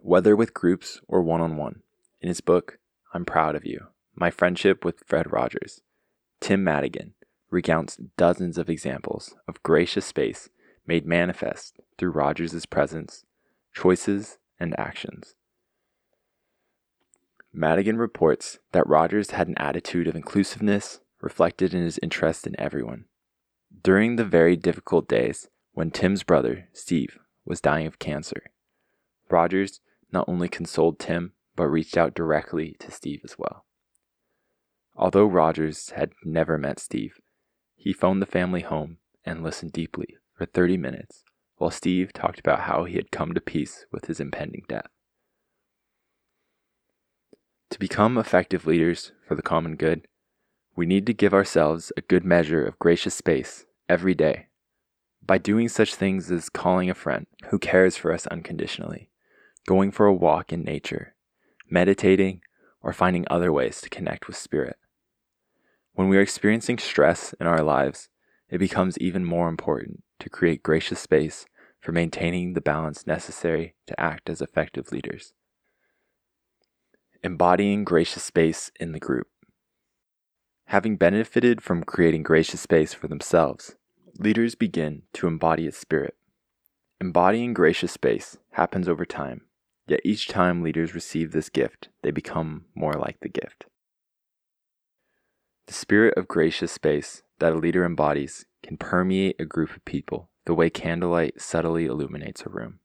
Whether 0.00 0.36
with 0.36 0.52
groups 0.52 1.00
or 1.08 1.22
one 1.22 1.40
on 1.40 1.56
one, 1.56 1.82
in 2.20 2.28
his 2.28 2.42
book, 2.42 2.78
I'm 3.14 3.24
Proud 3.24 3.54
of 3.54 3.64
You 3.64 3.86
My 4.14 4.30
Friendship 4.30 4.84
with 4.84 5.02
Fred 5.06 5.32
Rogers, 5.32 5.80
Tim 6.40 6.62
Madigan 6.62 7.14
recounts 7.50 7.98
dozens 8.18 8.58
of 8.58 8.68
examples 8.68 9.34
of 9.46 9.62
gracious 9.62 10.04
space 10.04 10.50
made 10.88 11.06
manifest 11.06 11.78
through 11.98 12.10
Rogers' 12.10 12.64
presence, 12.66 13.24
choices, 13.74 14.38
and 14.58 14.74
actions. 14.80 15.34
Madigan 17.52 17.98
reports 17.98 18.58
that 18.72 18.88
Rogers 18.88 19.32
had 19.32 19.48
an 19.48 19.58
attitude 19.58 20.08
of 20.08 20.16
inclusiveness 20.16 21.00
reflected 21.20 21.74
in 21.74 21.82
his 21.82 21.98
interest 22.02 22.46
in 22.46 22.58
everyone. 22.58 23.04
During 23.82 24.16
the 24.16 24.24
very 24.24 24.56
difficult 24.56 25.08
days 25.08 25.48
when 25.72 25.90
Tim's 25.90 26.22
brother, 26.22 26.68
Steve, 26.72 27.18
was 27.44 27.60
dying 27.60 27.86
of 27.86 27.98
cancer, 27.98 28.42
Rogers 29.30 29.80
not 30.10 30.28
only 30.28 30.48
consoled 30.48 30.98
Tim, 30.98 31.32
but 31.54 31.66
reached 31.66 31.98
out 31.98 32.14
directly 32.14 32.76
to 32.80 32.90
Steve 32.90 33.20
as 33.24 33.36
well. 33.38 33.66
Although 34.96 35.26
Rogers 35.26 35.90
had 35.90 36.12
never 36.24 36.56
met 36.56 36.80
Steve, 36.80 37.20
he 37.76 37.92
phoned 37.92 38.22
the 38.22 38.26
family 38.26 38.62
home 38.62 38.98
and 39.24 39.42
listened 39.42 39.72
deeply 39.72 40.16
for 40.38 40.46
30 40.46 40.76
minutes 40.76 41.24
while 41.56 41.70
Steve 41.70 42.12
talked 42.12 42.38
about 42.38 42.60
how 42.60 42.84
he 42.84 42.94
had 42.94 43.10
come 43.10 43.34
to 43.34 43.40
peace 43.40 43.84
with 43.90 44.06
his 44.06 44.20
impending 44.20 44.62
death. 44.68 44.86
To 47.70 47.78
become 47.78 48.16
effective 48.16 48.66
leaders 48.66 49.12
for 49.26 49.34
the 49.34 49.42
common 49.42 49.74
good, 49.74 50.06
we 50.76 50.86
need 50.86 51.04
to 51.06 51.12
give 51.12 51.34
ourselves 51.34 51.92
a 51.96 52.02
good 52.02 52.24
measure 52.24 52.64
of 52.64 52.78
gracious 52.78 53.14
space 53.14 53.66
every 53.88 54.14
day 54.14 54.46
by 55.26 55.36
doing 55.36 55.68
such 55.68 55.96
things 55.96 56.30
as 56.30 56.48
calling 56.48 56.88
a 56.88 56.94
friend 56.94 57.26
who 57.50 57.58
cares 57.58 57.96
for 57.96 58.12
us 58.12 58.26
unconditionally, 58.28 59.10
going 59.66 59.90
for 59.90 60.06
a 60.06 60.14
walk 60.14 60.52
in 60.52 60.62
nature, 60.62 61.14
meditating, 61.68 62.40
or 62.80 62.92
finding 62.92 63.26
other 63.28 63.52
ways 63.52 63.80
to 63.80 63.90
connect 63.90 64.28
with 64.28 64.36
spirit. 64.36 64.76
When 65.94 66.08
we 66.08 66.16
are 66.16 66.22
experiencing 66.22 66.78
stress 66.78 67.34
in 67.40 67.48
our 67.48 67.62
lives, 67.62 68.08
it 68.50 68.58
becomes 68.58 68.98
even 68.98 69.24
more 69.24 69.48
important 69.48 70.02
to 70.20 70.30
create 70.30 70.62
gracious 70.62 71.00
space 71.00 71.46
for 71.80 71.92
maintaining 71.92 72.54
the 72.54 72.60
balance 72.60 73.06
necessary 73.06 73.74
to 73.86 74.00
act 74.00 74.28
as 74.28 74.40
effective 74.40 74.90
leaders. 74.90 75.32
Embodying 77.22 77.84
gracious 77.84 78.22
space 78.22 78.70
in 78.78 78.92
the 78.92 79.00
group. 79.00 79.28
Having 80.66 80.96
benefited 80.96 81.62
from 81.62 81.82
creating 81.82 82.22
gracious 82.22 82.60
space 82.60 82.92
for 82.92 83.08
themselves, 83.08 83.76
leaders 84.18 84.54
begin 84.54 85.02
to 85.14 85.26
embody 85.26 85.66
its 85.66 85.78
spirit. 85.78 86.14
Embodying 87.00 87.54
gracious 87.54 87.92
space 87.92 88.36
happens 88.52 88.88
over 88.88 89.04
time, 89.04 89.42
yet 89.86 90.00
each 90.04 90.28
time 90.28 90.62
leaders 90.62 90.94
receive 90.94 91.32
this 91.32 91.48
gift, 91.48 91.88
they 92.02 92.10
become 92.10 92.66
more 92.74 92.94
like 92.94 93.20
the 93.20 93.28
gift. 93.28 93.66
The 95.66 95.74
spirit 95.74 96.16
of 96.16 96.28
gracious 96.28 96.72
space 96.72 97.22
that 97.38 97.52
a 97.52 97.58
leader 97.58 97.84
embodies 97.84 98.46
can 98.62 98.76
permeate 98.76 99.36
a 99.38 99.44
group 99.44 99.70
of 99.70 99.84
people 99.84 100.30
the 100.46 100.54
way 100.54 100.70
candlelight 100.70 101.40
subtly 101.40 101.86
illuminates 101.86 102.42
a 102.44 102.48
room. 102.48 102.80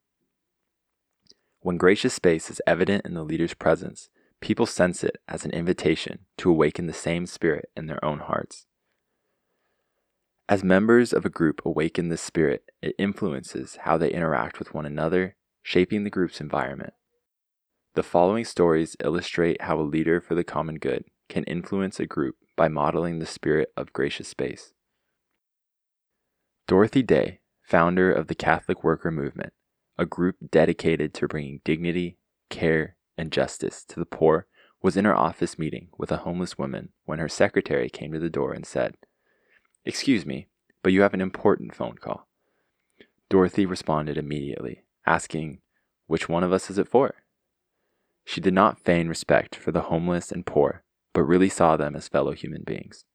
When 1.62 1.78
gracious 1.78 2.14
space 2.14 2.50
is 2.50 2.62
evident 2.68 3.06
in 3.06 3.14
the 3.14 3.24
leader's 3.24 3.54
presence, 3.54 4.10
people 4.42 4.66
sense 4.66 5.04
it 5.04 5.18
as 5.30 5.46
an 5.46 5.52
invitation 5.52 6.26
to 6.38 6.50
awaken 6.50 6.88
the 6.88 6.94
same 6.94 7.26
spirit 7.26 7.70
in 7.78 7.86
their 7.86 8.04
own 8.04 8.20
hearts. 8.20 8.66
As 10.50 10.62
members 10.62 11.14
of 11.14 11.24
a 11.26 11.30
group 11.30 11.62
awaken 11.64 12.10
this 12.10 12.22
spirit, 12.22 12.66
it 12.82 12.96
influences 13.00 13.78
how 13.84 13.98
they 13.98 14.12
interact 14.12 14.60
with 14.60 14.74
one 14.74 14.86
another, 14.86 15.38
shaping 15.62 16.04
the 16.04 16.10
group's 16.10 16.42
environment. 16.42 16.94
The 17.96 18.04
following 18.04 18.44
stories 18.44 18.98
illustrate 19.02 19.62
how 19.62 19.80
a 19.80 19.84
leader 19.84 20.20
for 20.20 20.36
the 20.36 20.44
common 20.44 20.80
good 20.80 21.06
can 21.30 21.46
influence 21.46 22.00
a 22.00 22.06
group 22.06 22.36
by 22.56 22.68
modeling 22.68 23.20
the 23.20 23.26
spirit 23.26 23.72
of 23.76 23.94
gracious 23.94 24.28
space. 24.28 24.74
Dorothy 26.68 27.04
Day, 27.04 27.40
founder 27.62 28.12
of 28.12 28.28
the 28.28 28.36
Catholic 28.36 28.84
Worker 28.84 29.12
Movement, 29.12 29.54
a 29.98 30.06
group 30.06 30.36
dedicated 30.52 31.14
to 31.14 31.28
bringing 31.28 31.62
dignity, 31.64 32.18
care, 32.50 32.96
and 33.18 33.32
justice 33.32 33.84
to 33.86 34.00
the 34.00 34.06
poor, 34.06 34.48
was 34.82 34.98
in 34.98 35.06
her 35.06 35.16
office 35.16 35.58
meeting 35.58 35.88
with 35.98 36.12
a 36.12 36.18
homeless 36.18 36.58
woman 36.58 36.90
when 37.06 37.20
her 37.20 37.30
secretary 37.30 37.90
came 37.90 38.12
to 38.12 38.20
the 38.20 38.30
door 38.30 38.54
and 38.54 38.66
said, 38.66 38.98
Excuse 39.86 40.26
me, 40.26 40.48
but 40.82 40.94
you 40.94 41.02
have 41.02 41.14
an 41.14 41.22
important 41.22 41.74
phone 41.74 41.96
call. 41.96 42.28
Dorothy 43.30 43.66
responded 43.66 44.18
immediately, 44.18 44.84
asking, 45.06 45.60
Which 46.08 46.30
one 46.30 46.44
of 46.44 46.54
us 46.54 46.70
is 46.70 46.78
it 46.78 46.88
for? 46.88 47.16
She 48.26 48.42
did 48.42 48.54
not 48.54 48.80
feign 48.80 49.10
respect 49.10 49.56
for 49.56 49.72
the 49.72 49.82
homeless 49.82 50.32
and 50.32 50.46
poor, 50.46 50.83
but 51.13 51.24
really 51.24 51.50
saw 51.50 51.77
them 51.77 51.96
as 51.96 52.08
fellow 52.08 52.34
human 52.34 52.63
beings. 52.63 53.05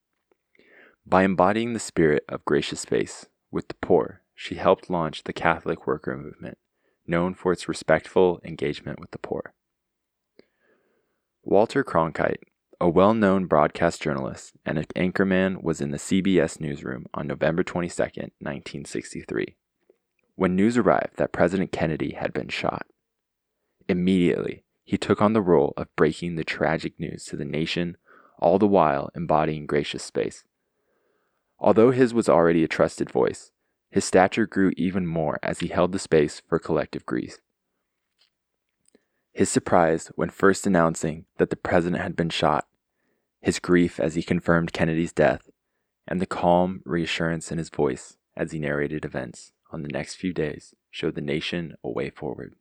By 1.05 1.23
embodying 1.23 1.73
the 1.73 1.79
spirit 1.79 2.23
of 2.29 2.45
gracious 2.45 2.81
space 2.81 3.27
with 3.51 3.67
the 3.67 3.75
poor, 3.75 4.21
she 4.35 4.55
helped 4.55 4.89
launch 4.89 5.23
the 5.23 5.33
Catholic 5.33 5.85
Worker 5.85 6.15
Movement, 6.15 6.57
known 7.05 7.33
for 7.33 7.51
its 7.51 7.67
respectful 7.67 8.39
engagement 8.43 8.99
with 8.99 9.11
the 9.11 9.17
poor. 9.17 9.53
Walter 11.43 11.83
Cronkite, 11.83 12.43
a 12.79 12.87
well 12.87 13.13
known 13.13 13.45
broadcast 13.45 14.01
journalist 14.01 14.53
and 14.65 14.77
an 14.77 14.85
anchorman, 14.95 15.63
was 15.63 15.81
in 15.81 15.91
the 15.91 15.97
CBS 15.97 16.61
newsroom 16.61 17.05
on 17.13 17.27
November 17.27 17.63
22, 17.63 18.01
1963, 18.03 19.55
when 20.35 20.55
news 20.55 20.77
arrived 20.77 21.17
that 21.17 21.33
President 21.33 21.71
Kennedy 21.71 22.13
had 22.13 22.31
been 22.31 22.49
shot. 22.49 22.85
Immediately, 23.87 24.63
he 24.89 24.97
took 24.97 25.21
on 25.21 25.33
the 25.33 25.41
role 25.41 25.71
of 25.77 25.95
breaking 25.95 26.33
the 26.33 26.43
tragic 26.43 26.99
news 26.99 27.23
to 27.23 27.35
the 27.35 27.45
nation, 27.45 27.95
all 28.39 28.57
the 28.57 28.65
while 28.65 29.11
embodying 29.13 29.67
gracious 29.67 30.01
space. 30.01 30.43
Although 31.59 31.91
his 31.91 32.11
was 32.11 32.27
already 32.27 32.63
a 32.63 32.67
trusted 32.67 33.11
voice, 33.11 33.51
his 33.91 34.03
stature 34.03 34.47
grew 34.47 34.71
even 34.77 35.05
more 35.05 35.37
as 35.43 35.59
he 35.59 35.67
held 35.67 35.91
the 35.91 35.99
space 35.99 36.41
for 36.49 36.57
collective 36.57 37.05
grief. 37.05 37.37
His 39.31 39.47
surprise 39.47 40.07
when 40.15 40.31
first 40.31 40.65
announcing 40.65 41.25
that 41.37 41.51
the 41.51 41.55
president 41.55 42.01
had 42.01 42.15
been 42.15 42.31
shot, 42.31 42.65
his 43.43 43.59
grief 43.59 43.99
as 43.99 44.15
he 44.15 44.23
confirmed 44.23 44.73
Kennedy's 44.73 45.13
death, 45.13 45.51
and 46.07 46.19
the 46.19 46.25
calm 46.25 46.81
reassurance 46.83 47.51
in 47.51 47.59
his 47.59 47.69
voice 47.69 48.17
as 48.35 48.53
he 48.53 48.57
narrated 48.57 49.05
events 49.05 49.51
on 49.71 49.83
the 49.83 49.89
next 49.89 50.15
few 50.15 50.33
days 50.33 50.73
showed 50.89 51.13
the 51.13 51.21
nation 51.21 51.75
a 51.83 51.91
way 51.91 52.09
forward. 52.09 52.55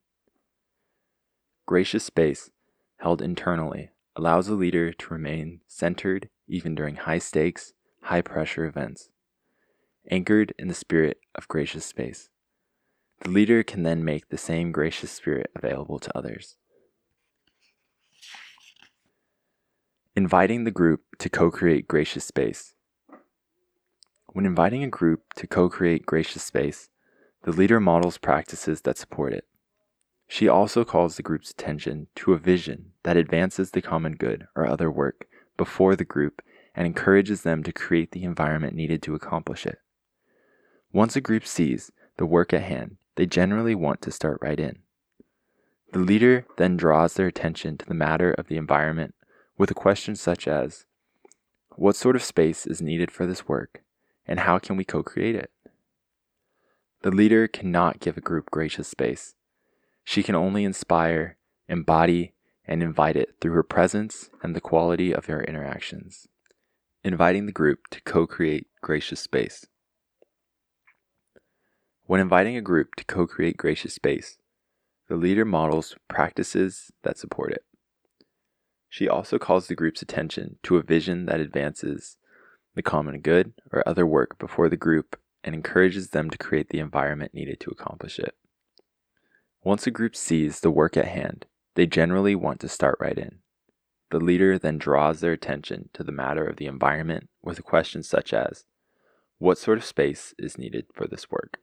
Gracious 1.69 2.05
space, 2.05 2.51
held 2.97 3.21
internally, 3.21 3.91
allows 4.17 4.49
a 4.49 4.55
leader 4.55 4.91
to 4.91 5.13
remain 5.13 5.61
centered 5.67 6.31
even 6.47 6.75
during 6.75 6.97
high 6.97 7.19
stakes, 7.19 7.75
high 8.05 8.23
pressure 8.23 8.65
events. 8.65 9.11
Anchored 10.11 10.55
in 10.59 10.69
the 10.69 10.75
spirit 10.75 11.19
of 11.35 11.47
gracious 11.47 11.85
space, 11.85 12.31
the 13.21 13.29
leader 13.29 13.63
can 13.63 13.83
then 13.83 14.03
make 14.03 14.31
the 14.31 14.39
same 14.39 14.73
gracious 14.73 15.11
spirit 15.11 15.51
available 15.55 15.99
to 15.99 16.17
others. 16.17 16.57
Inviting 20.17 20.65
the 20.65 20.71
group 20.71 21.03
to 21.19 21.29
co 21.29 21.51
create 21.51 21.87
gracious 21.87 22.25
space. 22.25 22.73
When 24.29 24.47
inviting 24.47 24.83
a 24.85 24.89
group 24.89 25.35
to 25.35 25.47
co 25.47 25.69
create 25.69 26.07
gracious 26.07 26.45
space, 26.45 26.89
the 27.43 27.53
leader 27.53 27.79
models 27.79 28.17
practices 28.17 28.81
that 28.81 28.97
support 28.97 29.35
it. 29.35 29.45
She 30.31 30.47
also 30.47 30.85
calls 30.85 31.17
the 31.17 31.23
group's 31.23 31.51
attention 31.51 32.09
to 32.17 32.35
a 32.35 32.39
vision 32.39 32.93
that 33.03 33.17
advances 33.17 33.71
the 33.71 33.81
common 33.81 34.13
good 34.13 34.47
or 34.55 34.67
other 34.67 34.91
work 34.91 35.27
before 35.57 35.97
the 35.97 36.05
group 36.05 36.43
and 36.75 36.87
encourages 36.87 37.43
them 37.43 37.63
to 37.65 37.73
create 37.73 38.13
the 38.13 38.25
environment 38.25 38.75
needed 38.75 39.03
to 39.03 39.15
accomplish 39.15 39.67
it. 39.67 39.79
Once 40.93 41.17
a 41.17 41.21
group 41.23 41.47
sees 41.47 41.91
the 42.19 42.27
work 42.27 42.53
at 42.53 42.63
hand, 42.63 42.99
they 43.17 43.25
generally 43.27 43.75
want 43.75 44.03
to 44.03 44.13
start 44.13 44.39
right 44.43 44.61
in. 44.61 44.79
The 45.93 45.99
leader 45.99 46.47
then 46.59 46.77
draws 46.77 47.15
their 47.15 47.27
attention 47.27 47.79
to 47.79 47.87
the 47.87 47.95
matter 47.95 48.31
of 48.33 48.49
the 48.49 48.59
environment 48.59 49.15
with 49.57 49.71
a 49.71 49.75
question 49.75 50.15
such 50.15 50.47
as 50.47 50.85
What 51.71 51.97
sort 51.97 52.17
of 52.17 52.23
space 52.23 52.67
is 52.67 52.83
needed 52.83 53.11
for 53.11 53.27
this 53.27 53.49
work, 53.49 53.83
and 54.27 54.41
how 54.41 54.59
can 54.59 54.77
we 54.77 54.85
co 54.85 55.03
create 55.03 55.35
it? 55.35 55.51
The 57.03 57.11
leader 57.11 57.49
cannot 57.49 58.01
give 58.01 58.19
a 58.19 58.21
group 58.21 58.51
gracious 58.51 58.89
space. 58.89 59.35
She 60.09 60.23
can 60.23 60.35
only 60.35 60.65
inspire, 60.65 61.37
embody, 61.69 62.33
and 62.65 62.83
invite 62.83 63.15
it 63.15 63.35
through 63.43 63.53
her 63.53 63.62
presence 63.62 64.31
and 64.43 64.57
the 64.57 64.61
quality 64.61 65.12
of 65.12 65.27
her 65.27 65.45
interactions. 65.45 66.27
Inviting 67.05 67.45
the 67.45 67.53
group 67.53 67.81
to 67.91 68.00
co 68.00 68.27
create 68.27 68.69
gracious 68.81 69.21
space. 69.21 69.67
When 72.05 72.23
inviting 72.23 72.57
a 72.57 72.62
group 72.62 72.95
to 72.95 73.05
co 73.05 73.27
create 73.27 73.59
gracious 73.59 73.93
space, 73.93 74.38
the 75.11 75.17
leader 75.17 75.45
models 75.45 75.95
practices 76.09 76.91
that 77.03 77.19
support 77.19 77.53
it. 77.53 77.65
She 78.88 79.11
also 79.11 79.38
calls 79.38 79.67
the 79.67 79.75
group's 79.75 80.00
attention 80.00 80.57
to 80.62 80.79
a 80.79 80.83
vision 80.83 81.27
that 81.27 81.41
advances 81.41 82.17
the 82.75 82.83
common 82.83 83.21
good 83.21 83.53
or 83.71 83.87
other 83.87 84.07
work 84.07 84.38
before 84.38 84.71
the 84.71 84.77
group 84.79 85.21
and 85.45 85.55
encourages 85.55 86.11
them 86.11 86.31
to 86.31 86.38
create 86.38 86.71
the 86.71 86.81
environment 86.81 87.35
needed 87.35 87.61
to 87.61 87.71
accomplish 87.71 88.19
it. 88.19 88.35
Once 89.69 89.87
a 89.87 89.91
group 89.91 90.17
sees 90.17 90.61
the 90.61 90.71
work 90.71 90.97
at 90.97 91.09
hand, 91.09 91.45
they 91.75 91.85
generally 91.85 92.35
want 92.35 92.59
to 92.59 92.67
start 92.67 92.97
right 92.99 93.19
in. 93.19 93.41
The 94.11 94.19
leader 94.19 94.59
then 94.59 94.79
draws 94.79 95.21
their 95.21 95.33
attention 95.33 95.91
to 95.93 96.03
the 96.03 96.11
matter 96.11 96.47
of 96.47 96.57
the 96.57 96.65
environment 96.65 97.29
with 97.43 97.59
a 97.59 97.63
question 97.63 98.03
such 98.03 98.33
as 98.33 98.65
What 99.37 99.59
sort 99.59 99.77
of 99.77 99.85
space 99.85 100.33
is 100.39 100.57
needed 100.57 100.87
for 100.95 101.07
this 101.07 101.31
work? 101.31 101.59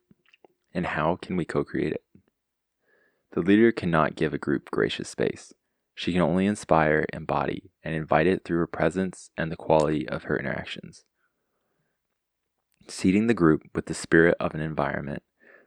And 0.72 0.86
how 0.86 1.18
can 1.20 1.36
we 1.36 1.46
co 1.46 1.64
create 1.64 1.94
it? 1.94 2.04
The 3.32 3.42
leader 3.42 3.72
cannot 3.72 4.16
give 4.16 4.36
a 4.36 4.38
group 4.38 4.70
gracious 4.70 5.10
space. 5.10 5.52
She 5.96 6.14
can 6.14 6.22
only 6.22 6.46
inspire, 6.46 7.08
embody, 7.12 7.72
and 7.84 7.96
invite 7.96 8.28
it 8.28 8.44
through 8.44 8.60
her 8.60 8.68
presence 8.68 9.32
and 9.36 9.52
the 9.52 9.56
quality 9.56 10.08
of 10.08 10.26
her 10.26 10.38
interactions. 10.38 11.06
Seeding 12.88 13.26
the 13.26 13.34
group 13.34 13.64
with 13.74 13.88
the 13.88 13.96
spirit 13.96 14.38
of 14.40 14.54
an 14.54 14.62
environment 14.62 15.24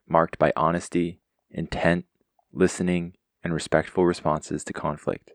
marked 0.06 0.38
by 0.38 0.52
honesty, 0.54 1.20
intent, 1.50 2.04
listening, 2.52 3.14
and 3.44 3.54
respectful 3.54 4.04
responses 4.04 4.64
to 4.64 4.72
conflict. 4.72 5.32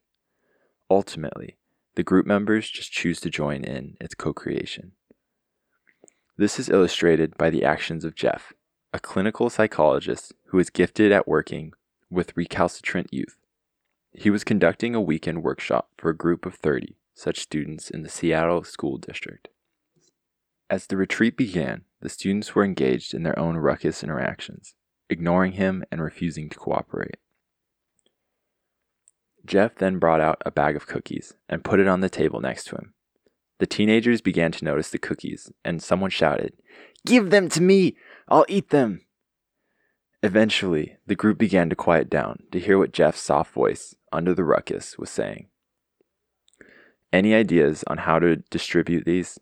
Ultimately, 0.90 1.58
the 1.96 2.04
group 2.04 2.26
members 2.26 2.70
just 2.70 2.92
choose 2.92 3.20
to 3.22 3.30
join 3.30 3.64
in 3.64 3.98
its 4.02 4.16
co 4.16 4.34
creation. 4.34 4.94
This 6.38 6.60
is 6.60 6.70
illustrated 6.70 7.38
by 7.38 7.50
the 7.50 7.64
actions 7.64 8.04
of 8.04 8.16
Jeff, 8.16 8.54
a 8.94 9.00
clinical 9.00 9.50
psychologist 9.50 10.34
who 10.48 10.60
is 10.60 10.70
gifted 10.70 11.12
at 11.12 11.28
working 11.28 11.74
with 12.10 12.36
recalcitrant 12.36 13.14
youth. 13.14 13.38
He 14.12 14.30
was 14.30 14.44
conducting 14.44 14.94
a 14.94 15.02
weekend 15.02 15.44
workshop 15.44 15.90
for 15.98 16.10
a 16.10 16.18
group 16.18 16.46
of 16.46 16.56
30 16.56 16.96
such 17.14 17.40
students 17.40 17.90
in 17.90 18.02
the 18.02 18.10
Seattle 18.10 18.64
School 18.64 18.98
District. 18.98 19.48
As 20.70 20.88
the 20.88 20.98
retreat 20.98 21.38
began, 21.38 21.84
the 22.02 22.10
students 22.10 22.56
were 22.56 22.66
engaged 22.66 23.14
in 23.14 23.24
their 23.24 23.38
own 23.38 23.58
ruckus 23.58 24.04
interactions, 24.04 24.74
ignoring 25.10 25.54
him 25.54 25.84
and 25.92 26.02
refusing 26.02 26.50
to 26.50 26.58
cooperate. 26.58 27.18
Jeff 29.46 29.76
then 29.76 30.00
brought 30.00 30.22
out 30.22 30.42
a 30.46 30.52
bag 30.52 30.76
of 30.76 30.88
cookies 30.88 31.34
and 31.50 31.64
put 31.64 31.80
it 31.80 31.88
on 31.88 32.02
the 32.02 32.10
table 32.10 32.40
next 32.40 32.66
to 32.66 32.76
him. 32.76 32.94
The 33.60 33.68
teenagers 33.68 34.22
began 34.22 34.52
to 34.54 34.66
notice 34.66 34.90
the 34.90 34.98
cookies, 34.98 35.52
and 35.64 35.82
someone 35.82 36.10
shouted, 36.10 36.54
Give 37.06 37.30
them 37.30 37.50
to 37.50 37.62
me! 37.62 37.96
I'll 38.28 38.46
eat 38.48 38.70
them! 38.70 39.02
Eventually, 40.22 40.98
the 41.06 41.16
group 41.16 41.38
began 41.38 41.70
to 41.70 41.76
quiet 41.76 42.10
down 42.10 42.44
to 42.52 42.60
hear 42.60 42.78
what 42.78 42.94
Jeff's 42.94 43.20
soft 43.20 43.54
voice, 43.54 43.94
under 44.12 44.34
the 44.34 44.46
ruckus, 44.46 44.98
was 44.98 45.10
saying. 45.10 45.48
Any 47.12 47.34
ideas 47.36 47.84
on 47.88 48.00
how 48.00 48.20
to 48.20 48.38
distribute 48.38 49.06
these? 49.06 49.38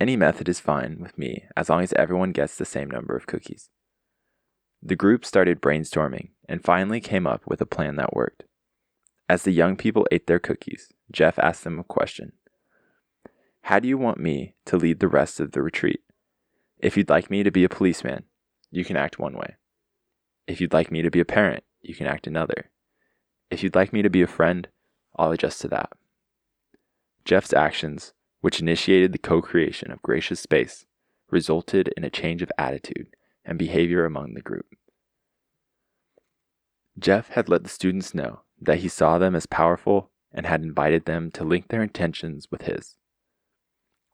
Any 0.00 0.16
method 0.16 0.48
is 0.48 0.60
fine 0.60 0.98
with 1.00 1.18
me 1.18 1.44
as 1.56 1.68
long 1.68 1.82
as 1.82 1.92
everyone 1.94 2.30
gets 2.32 2.56
the 2.56 2.64
same 2.64 2.88
number 2.88 3.16
of 3.16 3.26
cookies. 3.26 3.68
The 4.82 4.96
group 4.96 5.24
started 5.24 5.60
brainstorming 5.60 6.30
and 6.48 6.62
finally 6.62 7.00
came 7.00 7.26
up 7.26 7.42
with 7.46 7.60
a 7.60 7.66
plan 7.66 7.96
that 7.96 8.14
worked. 8.14 8.44
As 9.28 9.42
the 9.42 9.50
young 9.50 9.76
people 9.76 10.06
ate 10.12 10.26
their 10.26 10.38
cookies, 10.38 10.88
Jeff 11.10 11.38
asked 11.38 11.64
them 11.64 11.78
a 11.78 11.84
question 11.84 12.32
How 13.62 13.80
do 13.80 13.88
you 13.88 13.98
want 13.98 14.20
me 14.20 14.54
to 14.66 14.76
lead 14.76 15.00
the 15.00 15.08
rest 15.08 15.40
of 15.40 15.52
the 15.52 15.62
retreat? 15.62 16.00
If 16.78 16.96
you'd 16.96 17.10
like 17.10 17.28
me 17.28 17.42
to 17.42 17.50
be 17.50 17.64
a 17.64 17.68
policeman, 17.68 18.24
you 18.70 18.84
can 18.84 18.96
act 18.96 19.18
one 19.18 19.34
way. 19.34 19.56
If 20.46 20.60
you'd 20.60 20.72
like 20.72 20.92
me 20.92 21.02
to 21.02 21.10
be 21.10 21.20
a 21.20 21.24
parent, 21.24 21.64
you 21.82 21.94
can 21.94 22.06
act 22.06 22.26
another. 22.26 22.70
If 23.50 23.62
you'd 23.62 23.74
like 23.74 23.92
me 23.92 24.02
to 24.02 24.10
be 24.10 24.22
a 24.22 24.28
friend, 24.28 24.68
I'll 25.16 25.32
adjust 25.32 25.60
to 25.62 25.68
that. 25.68 25.90
Jeff's 27.24 27.52
actions, 27.52 28.12
which 28.40 28.60
initiated 28.60 29.12
the 29.12 29.18
co 29.18 29.42
creation 29.42 29.90
of 29.90 30.02
gracious 30.02 30.38
space, 30.38 30.86
resulted 31.30 31.92
in 31.96 32.04
a 32.04 32.10
change 32.10 32.42
of 32.42 32.52
attitude 32.56 33.08
and 33.48 33.58
behavior 33.58 34.04
among 34.04 34.34
the 34.34 34.42
group. 34.42 34.66
Jeff 36.98 37.30
had 37.30 37.48
let 37.48 37.62
the 37.62 37.70
students 37.70 38.14
know 38.14 38.42
that 38.60 38.78
he 38.78 38.88
saw 38.88 39.18
them 39.18 39.34
as 39.34 39.46
powerful 39.46 40.10
and 40.30 40.44
had 40.44 40.62
invited 40.62 41.06
them 41.06 41.30
to 41.30 41.44
link 41.44 41.68
their 41.68 41.82
intentions 41.82 42.48
with 42.50 42.62
his. 42.62 42.96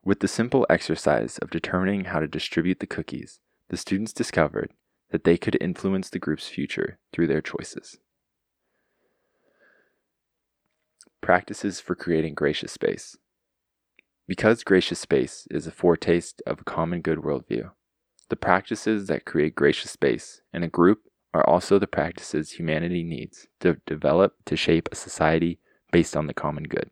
With 0.05 0.21
the 0.21 0.29
simple 0.29 0.67
exercise 0.71 1.39
of 1.39 1.51
determining 1.51 2.05
how 2.05 2.21
to 2.21 2.29
distribute 2.29 2.79
the 2.79 2.87
cookies, 2.87 3.41
the 3.71 3.77
students 3.77 4.13
discovered 4.13 4.73
that 5.11 5.25
they 5.25 5.37
could 5.37 5.59
influence 5.61 6.11
the 6.11 6.19
group's 6.19 6.49
future 6.49 6.99
through 7.13 7.27
their 7.27 7.41
choices. 7.41 7.99
Practices 11.21 11.81
for 11.81 11.95
creating 11.97 12.35
gracious 12.35 12.71
space. 12.71 13.17
Because 14.29 14.63
gracious 14.63 15.01
space 15.01 15.49
is 15.51 15.67
a 15.67 15.73
foretaste 15.73 16.43
of 16.47 16.61
a 16.61 16.65
common 16.65 17.01
good 17.01 17.19
worldview, 17.19 17.71
the 18.35 18.39
practices 18.39 19.07
that 19.07 19.25
create 19.25 19.55
gracious 19.55 19.93
space 19.93 20.43
in 20.53 20.65
a 20.65 20.69
group 20.69 21.03
are 21.33 21.49
also 21.49 21.79
the 21.79 21.87
practices 21.87 22.51
humanity 22.51 23.05
needs 23.05 23.47
to 23.61 23.77
develop 23.87 24.35
to 24.45 24.57
shape 24.57 24.89
a 24.91 24.97
society 24.97 25.61
based 25.93 26.17
on 26.17 26.27
the 26.27 26.35
common 26.35 26.65
good. 26.65 26.91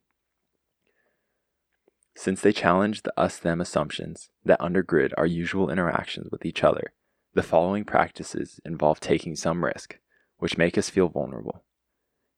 Since 2.14 2.42
they 2.42 2.52
challenge 2.52 3.02
the 3.02 3.12
us 3.18 3.38
them 3.38 3.60
assumptions 3.60 4.30
that 4.44 4.60
undergird 4.60 5.10
our 5.18 5.26
usual 5.26 5.68
interactions 5.68 6.28
with 6.30 6.46
each 6.46 6.62
other, 6.62 6.92
the 7.34 7.42
following 7.42 7.82
practices 7.82 8.60
involve 8.64 9.00
taking 9.00 9.34
some 9.34 9.64
risk, 9.64 9.98
which 10.38 10.56
make 10.56 10.78
us 10.78 10.90
feel 10.90 11.08
vulnerable. 11.08 11.64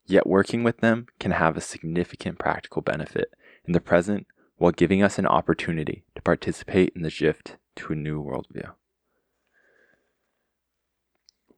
Yet 0.06 0.26
working 0.26 0.64
with 0.64 0.78
them 0.78 1.08
can 1.20 1.32
have 1.32 1.58
a 1.58 1.60
significant 1.60 2.38
practical 2.38 2.80
benefit 2.80 3.34
in 3.66 3.74
the 3.74 3.82
present 3.82 4.26
while 4.56 4.72
giving 4.72 5.02
us 5.02 5.18
an 5.18 5.26
opportunity 5.26 6.06
to 6.14 6.22
participate 6.22 6.94
in 6.96 7.02
the 7.02 7.10
shift 7.10 7.58
to 7.76 7.92
a 7.92 7.96
new 7.96 8.22
worldview. 8.22 8.72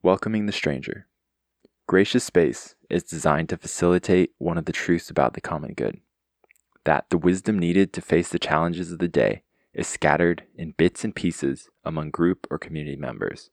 Welcoming 0.07 0.47
the 0.47 0.53
stranger. 0.53 1.09
Gracious 1.89 2.23
space 2.23 2.77
is 2.89 3.03
designed 3.03 3.49
to 3.49 3.57
facilitate 3.57 4.31
one 4.39 4.57
of 4.57 4.67
the 4.67 4.73
truths 4.73 5.11
about 5.11 5.35
the 5.35 5.41
common 5.41 5.75
good 5.75 5.99
that 6.85 7.11
the 7.11 7.19
wisdom 7.19 7.59
needed 7.59 7.93
to 7.93 8.01
face 8.01 8.29
the 8.29 8.39
challenges 8.39 8.93
of 8.93 9.01
the 9.01 9.09
day 9.09 9.43
is 9.75 9.89
scattered 9.89 10.45
in 10.55 10.75
bits 10.79 11.03
and 11.03 11.17
pieces 11.17 11.71
among 11.85 12.11
group 12.11 12.47
or 12.53 12.57
community 12.57 12.95
members. 12.95 13.51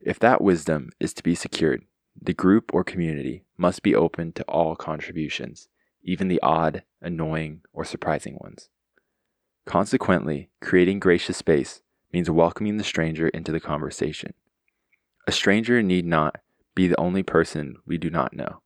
If 0.00 0.18
that 0.20 0.40
wisdom 0.40 0.88
is 0.98 1.12
to 1.12 1.22
be 1.22 1.34
secured, 1.34 1.82
the 2.18 2.32
group 2.32 2.70
or 2.72 2.82
community 2.82 3.44
must 3.58 3.82
be 3.82 3.94
open 3.94 4.32
to 4.32 4.44
all 4.44 4.74
contributions, 4.76 5.68
even 6.02 6.28
the 6.28 6.40
odd, 6.40 6.84
annoying, 7.02 7.60
or 7.74 7.84
surprising 7.84 8.38
ones. 8.40 8.70
Consequently, 9.66 10.48
creating 10.62 11.00
gracious 11.00 11.36
space 11.36 11.82
means 12.14 12.30
welcoming 12.30 12.78
the 12.78 12.82
stranger 12.82 13.28
into 13.28 13.52
the 13.52 13.60
conversation. 13.60 14.32
A 15.24 15.32
stranger 15.32 15.82
need 15.82 16.04
not 16.04 16.40
be 16.74 16.88
the 16.88 17.00
only 17.00 17.22
person 17.22 17.76
we 17.86 17.96
do 17.96 18.10
not 18.10 18.32
know. 18.32 18.60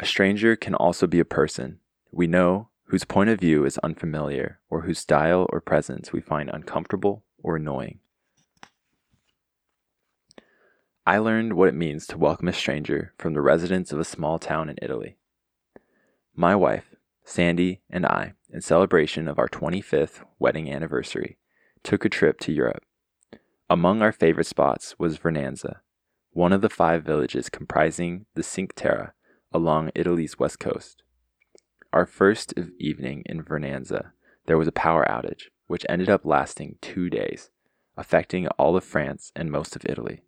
A 0.00 0.06
stranger 0.06 0.56
can 0.56 0.74
also 0.74 1.06
be 1.06 1.20
a 1.20 1.24
person 1.24 1.78
we 2.10 2.26
know 2.26 2.70
whose 2.86 3.04
point 3.04 3.30
of 3.30 3.38
view 3.38 3.64
is 3.64 3.78
unfamiliar 3.78 4.60
or 4.70 4.82
whose 4.82 4.98
style 4.98 5.46
or 5.50 5.60
presence 5.60 6.12
we 6.12 6.20
find 6.20 6.50
uncomfortable 6.52 7.22
or 7.42 7.56
annoying. 7.56 8.00
I 11.06 11.18
learned 11.18 11.52
what 11.52 11.68
it 11.68 11.74
means 11.74 12.06
to 12.08 12.18
welcome 12.18 12.48
a 12.48 12.52
stranger 12.52 13.14
from 13.16 13.34
the 13.34 13.40
residents 13.40 13.92
of 13.92 14.00
a 14.00 14.04
small 14.04 14.38
town 14.38 14.68
in 14.68 14.78
Italy. 14.82 15.16
My 16.34 16.56
wife, 16.56 16.96
Sandy, 17.24 17.82
and 17.88 18.04
I, 18.04 18.34
in 18.52 18.62
celebration 18.62 19.28
of 19.28 19.38
our 19.38 19.48
25th 19.48 20.24
wedding 20.38 20.72
anniversary, 20.72 21.38
took 21.82 22.04
a 22.04 22.08
trip 22.08 22.40
to 22.40 22.52
Europe. 22.52 22.82
Among 23.70 24.00
our 24.00 24.12
favorite 24.12 24.46
spots 24.46 24.98
was 24.98 25.18
Vernazza, 25.18 25.80
one 26.32 26.54
of 26.54 26.62
the 26.62 26.70
five 26.70 27.04
villages 27.04 27.50
comprising 27.50 28.24
the 28.34 28.42
Cinque 28.42 28.72
Terre 28.74 29.14
along 29.52 29.90
Italy's 29.94 30.38
west 30.38 30.58
coast. 30.58 31.02
Our 31.92 32.06
first 32.06 32.54
evening 32.78 33.24
in 33.26 33.42
Vernazza, 33.42 34.12
there 34.46 34.56
was 34.56 34.68
a 34.68 34.72
power 34.72 35.04
outage, 35.06 35.50
which 35.66 35.84
ended 35.86 36.08
up 36.08 36.24
lasting 36.24 36.76
two 36.80 37.10
days, 37.10 37.50
affecting 37.94 38.46
all 38.48 38.74
of 38.74 38.84
France 38.84 39.32
and 39.36 39.50
most 39.50 39.76
of 39.76 39.84
Italy. 39.84 40.22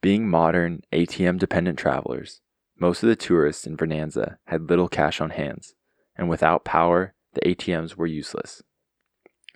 Being 0.00 0.28
modern, 0.28 0.82
ATM 0.92 1.38
dependent 1.38 1.78
travelers, 1.78 2.40
most 2.76 3.04
of 3.04 3.08
the 3.08 3.14
tourists 3.14 3.68
in 3.68 3.76
Vernazza 3.76 4.38
had 4.46 4.68
little 4.68 4.88
cash 4.88 5.20
on 5.20 5.30
hands, 5.30 5.76
and 6.16 6.28
without 6.28 6.64
power, 6.64 7.14
the 7.34 7.40
ATMs 7.42 7.94
were 7.94 8.06
useless. 8.08 8.64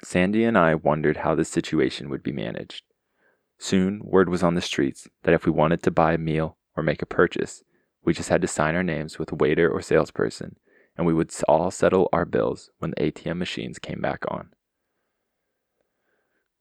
Sandy 0.04 0.44
and 0.44 0.59
I 0.59 0.74
wondered 0.74 1.18
how 1.18 1.35
this 1.35 1.48
situation 1.48 2.09
would 2.11 2.22
be 2.22 2.32
managed. 2.32 2.85
Soon, 3.59 4.00
word 4.04 4.28
was 4.28 4.42
on 4.42 4.54
the 4.54 4.61
streets 4.61 5.09
that 5.22 5.35
if 5.35 5.46
we 5.46 5.52
wanted 5.52 5.82
to 5.82 5.90
buy 5.90 6.12
a 6.12 6.18
meal 6.18 6.59
or 6.76 6.82
make 6.82 7.02
a 7.02 7.06
purchase, 7.06 7.62
we 8.04 8.12
just 8.12 8.28
had 8.28 8.42
to 8.42 8.48
sign 8.48 8.74
our 8.74 8.82
names 8.82 9.18
with 9.18 9.32
a 9.32 9.37
waiter 9.37 9.68
or 9.68 9.80
salesperson, 9.80 10.56
and 10.96 11.06
we 11.06 11.14
would 11.14 11.32
all 11.48 11.70
settle 11.70 12.09
our 12.12 12.24
bills 12.24 12.70
when 12.78 12.90
the 12.90 13.11
ATM 13.11 13.38
machines 13.38 13.78
came 13.78 14.00
back 14.00 14.24
on. 14.28 14.50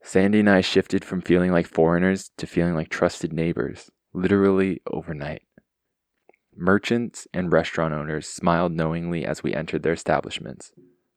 Sandy 0.02 0.40
and 0.40 0.50
I 0.50 0.62
shifted 0.62 1.04
from 1.04 1.22
feeling 1.22 1.52
like 1.52 1.68
foreigners 1.68 2.32
to 2.38 2.48
feeling 2.48 2.76
like 2.76 2.90
trusted 2.90 3.34
neighbors, 3.34 3.92
literally 4.14 4.82
overnight. 4.92 5.42
Merchants 6.56 7.28
and 7.34 7.52
restaurant 7.52 7.94
owners 7.94 8.28
smiled 8.28 8.72
knowingly 8.72 9.26
as 9.26 9.44
we 9.44 9.54
entered 9.54 9.84
their 9.84 9.94
establishments, 9.94 10.72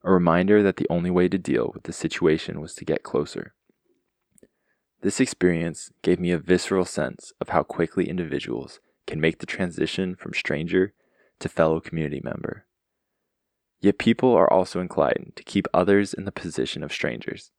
a 0.09 0.11
reminder 0.11 0.63
that 0.63 0.79
the 0.79 0.87
only 0.89 1.11
way 1.11 1.29
to 1.29 1.37
deal 1.37 1.71
with 1.75 1.83
the 1.83 1.93
situation 1.93 2.63
was 2.63 2.75
to 2.75 2.85
get 2.85 3.03
closer. 3.03 3.53
This 5.03 5.21
experience 5.21 5.91
gave 6.01 6.19
me 6.19 6.31
a 6.31 6.39
visceral 6.39 6.87
sense 6.87 7.35
of 7.43 7.51
how 7.51 7.63
quickly 7.63 8.09
individuals 8.09 8.81
can 9.07 9.21
make 9.21 9.39
the 9.39 9.47
transition 9.47 10.17
from 10.17 10.33
stranger 10.33 10.95
to 11.41 11.49
fellow 11.51 11.79
community 11.79 12.23
member. 12.25 12.65
Yet 13.83 13.99
people 13.99 14.35
are 14.35 14.51
also 14.51 14.81
inclined 14.81 15.35
to 15.37 15.45
keep 15.45 15.69
others 15.75 16.15
in 16.15 16.25
the 16.25 16.33
position 16.33 16.83
of 16.83 16.91
strangers. 16.91 17.51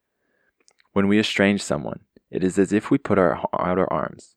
When 0.94 1.08
we 1.08 1.20
estrange 1.20 1.62
someone, 1.62 2.00
it 2.32 2.44
is 2.44 2.58
as 2.58 2.74
if 2.74 2.90
we 2.90 2.98
put 2.98 3.20
our, 3.20 3.38
out 3.54 3.78
our 3.78 3.94
arms, 3.94 4.36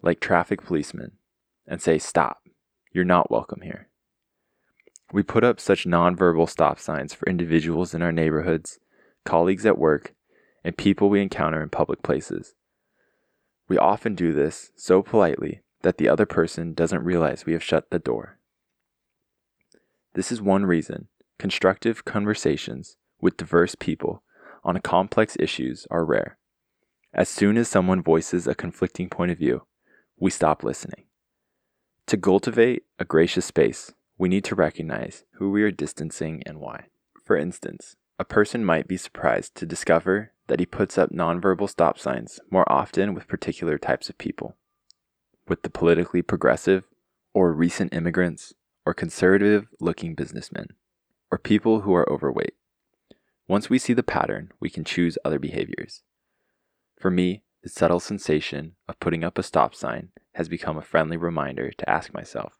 like 0.00 0.20
traffic 0.20 0.62
policemen, 0.62 1.12
and 1.66 1.82
say, 1.82 1.98
Stop, 1.98 2.38
you're 2.92 3.04
not 3.04 3.32
welcome 3.32 3.62
here. 3.62 3.87
We 5.12 5.22
put 5.22 5.44
up 5.44 5.58
such 5.58 5.86
nonverbal 5.86 6.48
stop 6.48 6.78
signs 6.78 7.14
for 7.14 7.28
individuals 7.28 7.94
in 7.94 8.02
our 8.02 8.12
neighborhoods, 8.12 8.78
colleagues 9.24 9.64
at 9.64 9.78
work, 9.78 10.14
and 10.62 10.76
people 10.76 11.08
we 11.08 11.22
encounter 11.22 11.62
in 11.62 11.70
public 11.70 12.02
places. 12.02 12.54
We 13.68 13.78
often 13.78 14.14
do 14.14 14.32
this 14.32 14.70
so 14.76 15.02
politely 15.02 15.62
that 15.82 15.98
the 15.98 16.08
other 16.08 16.26
person 16.26 16.74
doesn't 16.74 17.04
realize 17.04 17.46
we 17.46 17.52
have 17.52 17.62
shut 17.62 17.90
the 17.90 17.98
door. 17.98 18.38
This 20.14 20.32
is 20.32 20.42
one 20.42 20.66
reason 20.66 21.08
constructive 21.38 22.04
conversations 22.04 22.96
with 23.20 23.36
diverse 23.36 23.76
people 23.76 24.22
on 24.64 24.78
complex 24.80 25.36
issues 25.38 25.86
are 25.90 26.04
rare. 26.04 26.36
As 27.14 27.28
soon 27.28 27.56
as 27.56 27.68
someone 27.68 28.02
voices 28.02 28.46
a 28.46 28.54
conflicting 28.54 29.08
point 29.08 29.30
of 29.30 29.38
view, 29.38 29.62
we 30.18 30.30
stop 30.30 30.64
listening. 30.64 31.04
To 32.06 32.16
cultivate 32.16 32.84
a 32.98 33.04
gracious 33.04 33.46
space, 33.46 33.92
we 34.18 34.28
need 34.28 34.44
to 34.44 34.54
recognize 34.54 35.24
who 35.34 35.50
we 35.50 35.62
are 35.62 35.70
distancing 35.70 36.42
and 36.44 36.58
why. 36.58 36.86
For 37.24 37.36
instance, 37.36 37.96
a 38.18 38.24
person 38.24 38.64
might 38.64 38.88
be 38.88 38.96
surprised 38.96 39.54
to 39.54 39.66
discover 39.66 40.32
that 40.48 40.58
he 40.58 40.66
puts 40.66 40.98
up 40.98 41.10
nonverbal 41.10 41.70
stop 41.70 41.98
signs 41.98 42.40
more 42.50 42.70
often 42.70 43.14
with 43.14 43.28
particular 43.28 43.78
types 43.78 44.08
of 44.08 44.18
people. 44.18 44.56
With 45.46 45.62
the 45.62 45.70
politically 45.70 46.22
progressive, 46.22 46.84
or 47.32 47.52
recent 47.52 47.94
immigrants, 47.94 48.54
or 48.84 48.92
conservative 48.92 49.68
looking 49.78 50.14
businessmen, 50.14 50.68
or 51.30 51.38
people 51.38 51.82
who 51.82 51.94
are 51.94 52.10
overweight. 52.10 52.54
Once 53.46 53.70
we 53.70 53.78
see 53.78 53.92
the 53.92 54.02
pattern, 54.02 54.50
we 54.58 54.68
can 54.68 54.84
choose 54.84 55.16
other 55.24 55.38
behaviors. 55.38 56.02
For 56.98 57.10
me, 57.10 57.44
the 57.62 57.68
subtle 57.68 58.00
sensation 58.00 58.74
of 58.88 58.98
putting 58.98 59.22
up 59.22 59.38
a 59.38 59.42
stop 59.42 59.74
sign 59.74 60.08
has 60.34 60.48
become 60.48 60.76
a 60.76 60.82
friendly 60.82 61.16
reminder 61.16 61.70
to 61.70 61.88
ask 61.88 62.12
myself 62.12 62.57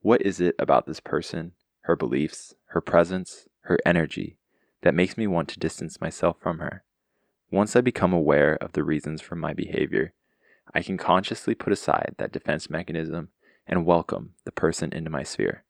what 0.00 0.22
is 0.22 0.40
it 0.40 0.54
about 0.58 0.86
this 0.86 1.00
person, 1.00 1.52
her 1.82 1.96
beliefs, 1.96 2.54
her 2.66 2.80
presence, 2.80 3.48
her 3.62 3.78
energy, 3.84 4.38
that 4.82 4.94
makes 4.94 5.16
me 5.16 5.26
want 5.26 5.48
to 5.48 5.58
distance 5.58 6.00
myself 6.00 6.36
from 6.40 6.60
her? 6.60 6.84
Once 7.50 7.74
I 7.74 7.80
become 7.80 8.12
aware 8.12 8.56
of 8.60 8.72
the 8.72 8.84
reasons 8.84 9.20
for 9.20 9.34
my 9.34 9.52
behavior, 9.52 10.12
I 10.72 10.82
can 10.82 10.98
consciously 10.98 11.54
put 11.54 11.72
aside 11.72 12.14
that 12.18 12.32
defense 12.32 12.70
mechanism 12.70 13.30
and 13.66 13.86
welcome 13.86 14.34
the 14.44 14.52
person 14.52 14.92
into 14.92 15.10
my 15.10 15.22
sphere. 15.22 15.64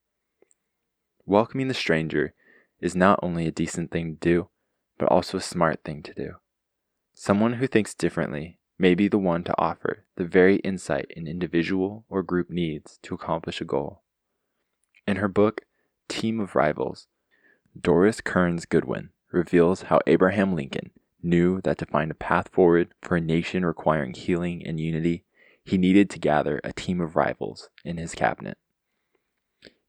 Welcoming 1.25 1.69
the 1.69 1.75
stranger 1.75 2.35
is 2.81 2.95
not 2.95 3.21
only 3.23 3.47
a 3.47 3.53
decent 3.53 3.91
thing 3.91 4.15
to 4.15 4.21
do, 4.21 4.49
but 4.99 5.09
also 5.09 5.39
a 5.39 5.43
smart 5.43 5.85
thing 5.85 6.03
to 6.03 6.15
do. 6.15 6.33
Someone 7.15 7.55
who 7.55 7.67
thinks 7.67 7.95
differently 7.95 8.59
may 8.79 8.95
be 8.95 9.09
the 9.09 9.19
one 9.19 9.43
to 9.45 9.55
offer 9.59 10.05
the 10.17 10.25
very 10.25 10.57
insight 10.57 11.13
an 11.17 11.27
individual 11.27 12.05
or 12.09 12.23
group 12.23 12.51
needs 12.51 12.99
to 13.03 13.15
accomplish 13.15 13.61
a 13.61 13.65
goal. 13.65 14.03
In 15.09 15.17
her 15.17 15.29
book, 15.29 15.63
Team 16.07 16.39
of 16.39 16.55
Rivals, 16.55 17.07
Doris 17.81 18.21
Kearns 18.21 18.67
Goodwin 18.67 19.09
reveals 19.33 19.85
how 19.85 20.01
Abraham 20.07 20.55
Lincoln 20.55 20.91
knew 21.23 21.63
that 21.63 21.79
to 21.79 21.87
find 21.87 22.11
a 22.11 22.15
path 22.15 22.51
forward 22.53 22.93
for 23.01 23.17
a 23.17 23.21
nation 23.23 23.65
requiring 23.65 24.13
healing 24.13 24.63
and 24.67 24.79
unity, 24.79 25.25
he 25.65 25.79
needed 25.79 26.11
to 26.11 26.19
gather 26.19 26.61
a 26.63 26.75
team 26.75 27.01
of 27.01 27.17
rivals 27.17 27.71
in 27.87 27.97
his 27.97 28.15
cabinet. 28.15 28.59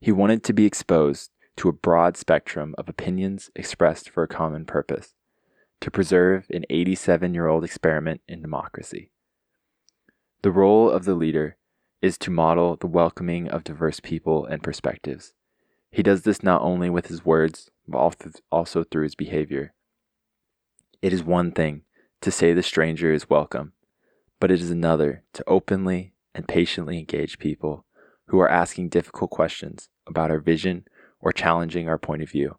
He 0.00 0.10
wanted 0.10 0.42
to 0.44 0.54
be 0.54 0.64
exposed 0.64 1.32
to 1.56 1.68
a 1.68 1.74
broad 1.74 2.16
spectrum 2.16 2.74
of 2.78 2.88
opinions 2.88 3.50
expressed 3.54 4.08
for 4.08 4.22
a 4.22 4.26
common 4.26 4.64
purpose 4.64 5.12
to 5.82 5.90
preserve 5.90 6.46
an 6.48 6.64
87 6.70 7.34
year 7.34 7.46
old 7.46 7.62
experiment 7.62 8.22
in 8.26 8.40
democracy. 8.40 9.10
The 10.40 10.50
role 10.50 10.88
of 10.88 11.04
the 11.04 11.14
leader 11.14 11.58
is 12.02 12.16
to 12.18 12.30
model 12.30 12.76
the 12.76 12.86
welcoming 12.86 13.48
of 13.48 13.64
diverse 13.64 14.00
people 14.00 14.46
and 14.46 14.62
perspectives. 14.62 15.34
He 15.90 16.02
does 16.02 16.22
this 16.22 16.42
not 16.42 16.62
only 16.62 16.88
with 16.88 17.08
his 17.08 17.24
words, 17.24 17.70
but 17.86 17.98
also 18.50 18.84
through 18.84 19.02
his 19.02 19.14
behavior. 19.14 19.74
It 21.02 21.12
is 21.12 21.24
one 21.24 21.52
thing 21.52 21.82
to 22.20 22.30
say 22.30 22.52
the 22.52 22.62
stranger 22.62 23.12
is 23.12 23.30
welcome, 23.30 23.72
but 24.38 24.50
it 24.50 24.60
is 24.60 24.70
another 24.70 25.24
to 25.34 25.44
openly 25.46 26.14
and 26.34 26.46
patiently 26.46 26.98
engage 26.98 27.38
people 27.38 27.84
who 28.26 28.38
are 28.38 28.48
asking 28.48 28.88
difficult 28.88 29.30
questions 29.30 29.88
about 30.06 30.30
our 30.30 30.38
vision 30.38 30.84
or 31.20 31.32
challenging 31.32 31.88
our 31.88 31.98
point 31.98 32.22
of 32.22 32.30
view. 32.30 32.56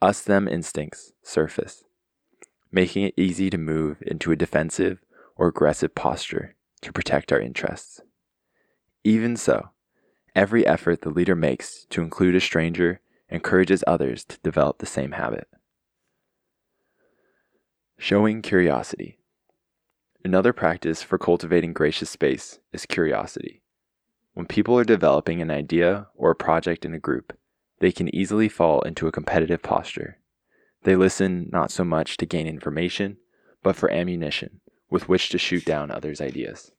Us 0.00 0.22
them 0.22 0.48
instincts 0.48 1.12
surface, 1.22 1.84
making 2.72 3.04
it 3.04 3.14
easy 3.16 3.50
to 3.50 3.58
move 3.58 4.02
into 4.06 4.32
a 4.32 4.36
defensive 4.36 4.98
or 5.36 5.48
aggressive 5.48 5.94
posture 5.94 6.54
to 6.80 6.92
protect 6.92 7.32
our 7.32 7.40
interests. 7.40 8.00
Even 9.06 9.36
so, 9.36 9.70
every 10.34 10.66
effort 10.66 11.02
the 11.02 11.10
leader 11.10 11.36
makes 11.36 11.86
to 11.90 12.02
include 12.02 12.34
a 12.34 12.40
stranger 12.40 13.00
encourages 13.28 13.84
others 13.86 14.24
to 14.24 14.40
develop 14.42 14.78
the 14.78 14.84
same 14.84 15.12
habit. 15.12 15.46
Showing 17.98 18.42
curiosity. 18.42 19.20
Another 20.24 20.52
practice 20.52 21.04
for 21.04 21.18
cultivating 21.18 21.72
gracious 21.72 22.10
space 22.10 22.58
is 22.72 22.84
curiosity. 22.84 23.62
When 24.34 24.46
people 24.46 24.76
are 24.76 24.82
developing 24.82 25.40
an 25.40 25.52
idea 25.52 26.08
or 26.16 26.32
a 26.32 26.34
project 26.34 26.84
in 26.84 26.92
a 26.92 26.98
group, 26.98 27.32
they 27.78 27.92
can 27.92 28.12
easily 28.12 28.48
fall 28.48 28.80
into 28.80 29.06
a 29.06 29.12
competitive 29.12 29.62
posture. 29.62 30.18
They 30.82 30.96
listen 30.96 31.48
not 31.52 31.70
so 31.70 31.84
much 31.84 32.16
to 32.16 32.26
gain 32.26 32.48
information, 32.48 33.18
but 33.62 33.76
for 33.76 33.88
ammunition 33.88 34.62
with 34.90 35.08
which 35.08 35.28
to 35.28 35.38
shoot 35.38 35.64
down 35.64 35.92
others' 35.92 36.20
ideas 36.20 36.72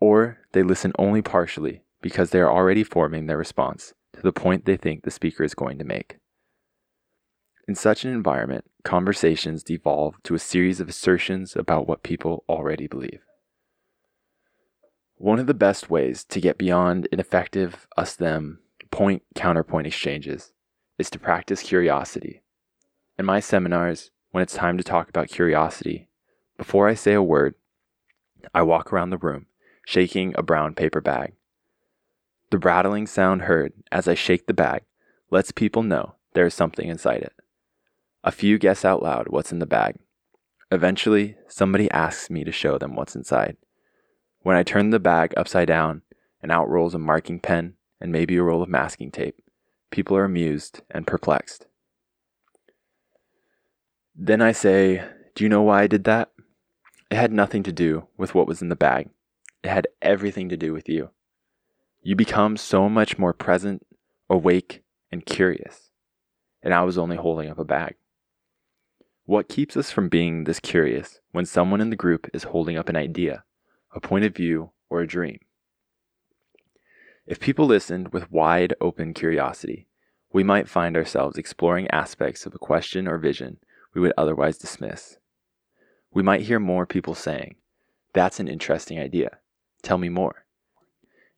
or 0.00 0.38
they 0.52 0.62
listen 0.62 0.92
only 0.98 1.22
partially 1.22 1.82
because 2.02 2.30
they 2.30 2.40
are 2.40 2.52
already 2.52 2.84
forming 2.84 3.26
their 3.26 3.38
response 3.38 3.94
to 4.12 4.22
the 4.22 4.32
point 4.32 4.64
they 4.64 4.76
think 4.76 5.02
the 5.02 5.10
speaker 5.10 5.42
is 5.42 5.54
going 5.54 5.78
to 5.78 5.84
make. 5.84 6.18
In 7.68 7.74
such 7.74 8.04
an 8.04 8.12
environment, 8.12 8.64
conversations 8.84 9.64
devolve 9.64 10.22
to 10.22 10.34
a 10.34 10.38
series 10.38 10.78
of 10.78 10.88
assertions 10.88 11.56
about 11.56 11.88
what 11.88 12.04
people 12.04 12.44
already 12.48 12.86
believe. 12.86 13.22
One 15.16 15.38
of 15.38 15.46
the 15.46 15.54
best 15.54 15.90
ways 15.90 16.24
to 16.26 16.40
get 16.40 16.58
beyond 16.58 17.08
ineffective 17.10 17.88
us 17.96 18.14
them 18.14 18.60
point 18.90 19.22
counterpoint 19.34 19.86
exchanges 19.86 20.52
is 20.98 21.10
to 21.10 21.18
practice 21.18 21.62
curiosity. 21.62 22.42
In 23.18 23.24
my 23.24 23.40
seminars, 23.40 24.10
when 24.30 24.42
it's 24.42 24.54
time 24.54 24.78
to 24.78 24.84
talk 24.84 25.08
about 25.08 25.28
curiosity, 25.28 26.08
before 26.56 26.86
I 26.86 26.94
say 26.94 27.14
a 27.14 27.22
word, 27.22 27.54
I 28.54 28.62
walk 28.62 28.92
around 28.92 29.10
the 29.10 29.18
room 29.18 29.46
shaking 29.86 30.34
a 30.36 30.42
brown 30.42 30.74
paper 30.74 31.00
bag. 31.00 31.32
The 32.50 32.58
rattling 32.58 33.06
sound 33.06 33.42
heard 33.42 33.72
as 33.92 34.08
I 34.08 34.14
shake 34.14 34.46
the 34.46 34.52
bag 34.52 34.82
lets 35.30 35.52
people 35.52 35.84
know 35.84 36.16
there 36.34 36.44
is 36.44 36.54
something 36.54 36.88
inside 36.88 37.22
it. 37.22 37.32
A 38.24 38.32
few 38.32 38.58
guess 38.58 38.84
out 38.84 39.00
loud 39.00 39.28
what's 39.28 39.52
in 39.52 39.60
the 39.60 39.64
bag. 39.64 39.94
Eventually, 40.72 41.36
somebody 41.46 41.88
asks 41.92 42.28
me 42.28 42.42
to 42.42 42.50
show 42.50 42.78
them 42.78 42.96
what's 42.96 43.14
inside. 43.14 43.56
When 44.40 44.56
I 44.56 44.64
turn 44.64 44.90
the 44.90 44.98
bag 44.98 45.32
upside 45.36 45.68
down 45.68 46.02
and 46.42 46.50
out 46.50 46.68
rolls 46.68 46.94
a 46.94 46.98
marking 46.98 47.38
pen 47.38 47.74
and 48.00 48.10
maybe 48.10 48.36
a 48.36 48.42
roll 48.42 48.62
of 48.62 48.68
masking 48.68 49.12
tape, 49.12 49.40
people 49.92 50.16
are 50.16 50.24
amused 50.24 50.82
and 50.90 51.06
perplexed. 51.06 51.66
Then 54.16 54.42
I 54.42 54.50
say, 54.50 55.04
Do 55.36 55.44
you 55.44 55.48
know 55.48 55.62
why 55.62 55.82
I 55.82 55.86
did 55.86 56.02
that? 56.04 56.32
It 57.08 57.16
had 57.16 57.32
nothing 57.32 57.62
to 57.62 57.72
do 57.72 58.08
with 58.16 58.34
what 58.34 58.48
was 58.48 58.60
in 58.60 58.68
the 58.68 58.74
bag, 58.74 59.10
it 59.66 59.70
had 59.70 59.88
everything 60.00 60.48
to 60.48 60.56
do 60.56 60.72
with 60.72 60.88
you. 60.88 61.10
You 62.00 62.14
become 62.14 62.56
so 62.56 62.88
much 62.88 63.18
more 63.18 63.32
present, 63.32 63.84
awake, 64.30 64.84
and 65.10 65.26
curious. 65.26 65.90
And 66.62 66.72
I 66.72 66.84
was 66.84 66.96
only 66.96 67.16
holding 67.16 67.50
up 67.50 67.58
a 67.58 67.64
bag. 67.64 67.96
What 69.24 69.48
keeps 69.48 69.76
us 69.76 69.90
from 69.90 70.08
being 70.08 70.44
this 70.44 70.60
curious 70.60 71.18
when 71.32 71.46
someone 71.46 71.80
in 71.80 71.90
the 71.90 71.96
group 71.96 72.30
is 72.32 72.44
holding 72.44 72.78
up 72.78 72.88
an 72.88 72.94
idea, 72.94 73.42
a 73.92 73.98
point 73.98 74.24
of 74.24 74.36
view, 74.36 74.70
or 74.88 75.00
a 75.00 75.06
dream? 75.06 75.40
If 77.26 77.40
people 77.40 77.66
listened 77.66 78.12
with 78.12 78.30
wide 78.30 78.72
open 78.80 79.14
curiosity, 79.14 79.88
we 80.32 80.44
might 80.44 80.68
find 80.68 80.96
ourselves 80.96 81.36
exploring 81.36 81.90
aspects 81.90 82.46
of 82.46 82.54
a 82.54 82.58
question 82.58 83.08
or 83.08 83.18
vision 83.18 83.58
we 83.92 84.00
would 84.00 84.12
otherwise 84.16 84.58
dismiss. 84.58 85.16
We 86.12 86.22
might 86.22 86.42
hear 86.42 86.60
more 86.60 86.86
people 86.86 87.16
saying, 87.16 87.56
That's 88.12 88.38
an 88.38 88.46
interesting 88.46 89.00
idea. 89.00 89.40
Tell 89.86 89.98
me 89.98 90.08
more. 90.08 90.44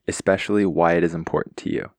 Especially 0.07 0.65
why 0.65 0.93
it 0.93 1.03
is 1.03 1.13
important 1.13 1.55
to 1.57 1.71
you. 1.71 1.91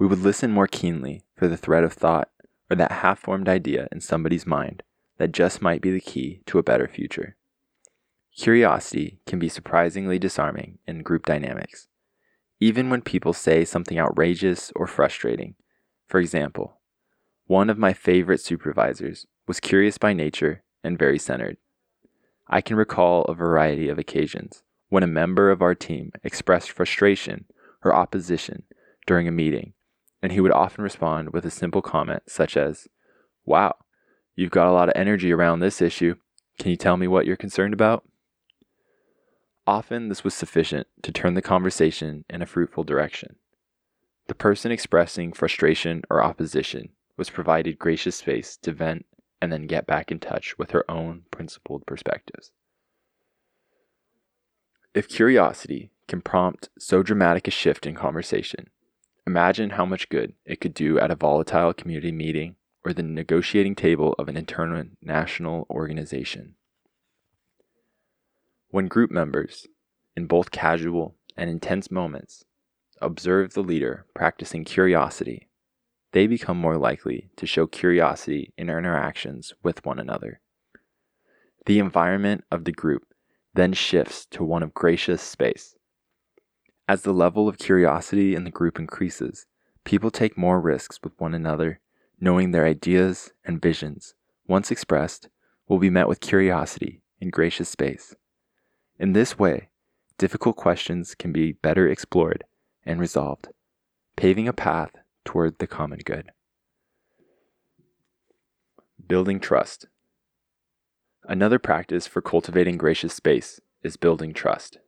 We 0.00 0.06
would 0.08 0.18
listen 0.18 0.50
more 0.50 0.66
keenly 0.66 1.22
for 1.36 1.46
the 1.46 1.56
thread 1.56 1.84
of 1.84 1.92
thought 1.92 2.28
or 2.68 2.74
that 2.74 2.90
half 2.90 3.20
formed 3.20 3.48
idea 3.48 3.86
in 3.92 4.00
somebody's 4.00 4.44
mind 4.44 4.82
that 5.18 5.30
just 5.30 5.62
might 5.62 5.80
be 5.80 5.92
the 5.92 6.00
key 6.00 6.42
to 6.46 6.58
a 6.58 6.64
better 6.64 6.88
future. 6.88 7.36
Curiosity 8.36 9.20
can 9.26 9.38
be 9.38 9.48
surprisingly 9.48 10.18
disarming 10.18 10.80
in 10.88 11.04
group 11.04 11.24
dynamics 11.24 11.86
even 12.58 12.90
when 12.90 13.00
people 13.00 13.32
say 13.32 13.64
something 13.64 13.96
outrageous 13.96 14.72
or 14.74 14.88
frustrating. 14.88 15.54
For 16.08 16.18
example, 16.18 16.80
one 17.46 17.70
of 17.70 17.78
my 17.78 17.92
favorite 17.92 18.40
supervisors 18.40 19.24
was 19.46 19.60
curious 19.60 19.98
by 19.98 20.14
nature 20.14 20.64
and 20.82 20.98
very 20.98 21.20
centered. 21.20 21.58
I 22.48 22.60
can 22.60 22.76
recall 22.76 23.22
a 23.22 23.34
variety 23.34 23.88
of 23.88 24.00
occasions 24.00 24.64
when 24.90 25.02
a 25.02 25.06
member 25.06 25.50
of 25.50 25.62
our 25.62 25.74
team 25.74 26.12
expressed 26.22 26.70
frustration 26.70 27.46
or 27.82 27.94
opposition 27.94 28.64
during 29.06 29.26
a 29.26 29.32
meeting, 29.32 29.72
and 30.22 30.32
he 30.32 30.40
would 30.40 30.52
often 30.52 30.84
respond 30.84 31.32
with 31.32 31.46
a 31.46 31.50
simple 31.50 31.80
comment 31.80 32.24
such 32.26 32.56
as, 32.56 32.86
Wow, 33.46 33.76
you've 34.36 34.50
got 34.50 34.68
a 34.68 34.72
lot 34.72 34.88
of 34.88 34.94
energy 34.96 35.32
around 35.32 35.60
this 35.60 35.80
issue. 35.80 36.16
Can 36.58 36.70
you 36.70 36.76
tell 36.76 36.98
me 36.98 37.08
what 37.08 37.24
you're 37.24 37.36
concerned 37.36 37.72
about? 37.72 38.04
Often 39.66 40.08
this 40.08 40.24
was 40.24 40.34
sufficient 40.34 40.88
to 41.02 41.12
turn 41.12 41.34
the 41.34 41.42
conversation 41.42 42.24
in 42.28 42.42
a 42.42 42.46
fruitful 42.46 42.84
direction. 42.84 43.36
The 44.26 44.34
person 44.34 44.72
expressing 44.72 45.32
frustration 45.32 46.02
or 46.10 46.22
opposition 46.22 46.90
was 47.16 47.30
provided 47.30 47.78
gracious 47.78 48.16
space 48.16 48.56
to 48.58 48.72
vent 48.72 49.06
and 49.40 49.52
then 49.52 49.66
get 49.66 49.86
back 49.86 50.10
in 50.10 50.18
touch 50.18 50.58
with 50.58 50.72
her 50.72 50.88
own 50.90 51.22
principled 51.30 51.86
perspectives. 51.86 52.50
If 54.92 55.08
curiosity 55.08 55.92
can 56.08 56.20
prompt 56.20 56.68
so 56.76 57.04
dramatic 57.04 57.46
a 57.46 57.52
shift 57.52 57.86
in 57.86 57.94
conversation, 57.94 58.70
imagine 59.24 59.70
how 59.70 59.86
much 59.86 60.08
good 60.08 60.34
it 60.44 60.60
could 60.60 60.74
do 60.74 60.98
at 60.98 61.12
a 61.12 61.16
volatile 61.16 61.72
community 61.72 62.10
meeting 62.10 62.56
or 62.84 62.92
the 62.92 63.04
negotiating 63.04 63.76
table 63.76 64.16
of 64.18 64.28
an 64.28 64.36
international 64.36 64.96
national 65.00 65.66
organization. 65.70 66.56
When 68.70 68.88
group 68.88 69.12
members, 69.12 69.68
in 70.16 70.26
both 70.26 70.50
casual 70.50 71.14
and 71.36 71.48
intense 71.48 71.90
moments, 71.92 72.44
observe 73.00 73.54
the 73.54 73.62
leader 73.62 74.06
practicing 74.12 74.64
curiosity, 74.64 75.48
they 76.10 76.26
become 76.26 76.56
more 76.56 76.76
likely 76.76 77.30
to 77.36 77.46
show 77.46 77.68
curiosity 77.68 78.52
in 78.58 78.66
their 78.66 78.78
interactions 78.78 79.52
with 79.62 79.84
one 79.84 80.00
another. 80.00 80.40
The 81.66 81.78
environment 81.78 82.42
of 82.50 82.64
the 82.64 82.72
group 82.72 83.04
then 83.54 83.72
shifts 83.72 84.26
to 84.26 84.44
one 84.44 84.62
of 84.62 84.74
gracious 84.74 85.22
space. 85.22 85.74
As 86.88 87.02
the 87.02 87.12
level 87.12 87.48
of 87.48 87.58
curiosity 87.58 88.34
in 88.34 88.44
the 88.44 88.50
group 88.50 88.78
increases, 88.78 89.46
people 89.84 90.10
take 90.10 90.36
more 90.36 90.60
risks 90.60 90.98
with 91.02 91.12
one 91.18 91.34
another, 91.34 91.80
knowing 92.20 92.50
their 92.50 92.66
ideas 92.66 93.32
and 93.44 93.62
visions, 93.62 94.14
once 94.46 94.70
expressed, 94.70 95.28
will 95.68 95.78
be 95.78 95.90
met 95.90 96.08
with 96.08 96.20
curiosity 96.20 97.02
in 97.20 97.30
gracious 97.30 97.68
space. 97.68 98.14
In 98.98 99.12
this 99.12 99.38
way, 99.38 99.70
difficult 100.18 100.56
questions 100.56 101.14
can 101.14 101.32
be 101.32 101.52
better 101.52 101.88
explored 101.88 102.44
and 102.84 103.00
resolved, 103.00 103.48
paving 104.16 104.48
a 104.48 104.52
path 104.52 104.90
toward 105.24 105.58
the 105.58 105.66
common 105.66 106.00
good. 106.04 106.30
Building 109.06 109.40
trust. 109.40 109.86
Another 111.30 111.60
practice 111.60 112.08
for 112.08 112.20
cultivating 112.20 112.76
gracious 112.76 113.14
space 113.14 113.60
is 113.84 113.96
building 113.96 114.34
trust. 114.34 114.78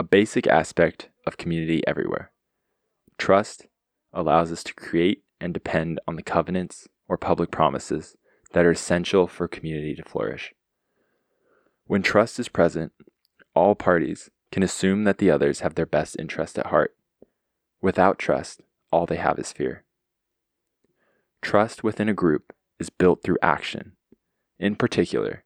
A 0.00 0.02
basic 0.02 0.46
aspect 0.46 1.10
of 1.26 1.36
community 1.36 1.86
everywhere. 1.86 2.32
Trust 3.18 3.66
allows 4.14 4.50
us 4.50 4.64
to 4.64 4.72
create 4.72 5.24
and 5.38 5.52
depend 5.52 6.00
on 6.08 6.16
the 6.16 6.22
covenants 6.22 6.88
or 7.06 7.18
public 7.18 7.50
promises 7.50 8.16
that 8.54 8.64
are 8.64 8.70
essential 8.70 9.26
for 9.26 9.46
community 9.46 9.94
to 9.96 10.02
flourish. 10.02 10.54
When 11.84 12.00
trust 12.00 12.38
is 12.38 12.48
present, 12.48 12.92
all 13.54 13.74
parties 13.74 14.30
can 14.50 14.62
assume 14.62 15.04
that 15.04 15.18
the 15.18 15.30
others 15.30 15.60
have 15.60 15.74
their 15.74 15.84
best 15.84 16.16
interest 16.18 16.58
at 16.58 16.68
heart. 16.68 16.96
Without 17.82 18.18
trust, 18.18 18.62
all 18.90 19.04
they 19.04 19.16
have 19.16 19.38
is 19.38 19.52
fear. 19.52 19.84
Trust 21.42 21.84
within 21.84 22.08
a 22.08 22.14
group 22.14 22.54
is 22.80 22.88
built 22.88 23.22
through 23.22 23.36
action, 23.42 23.92
in 24.58 24.76
particular, 24.76 25.44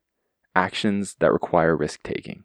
actions 0.55 1.17
that 1.21 1.33
require 1.33 1.77
risk 1.77 2.03
taking. 2.03 2.45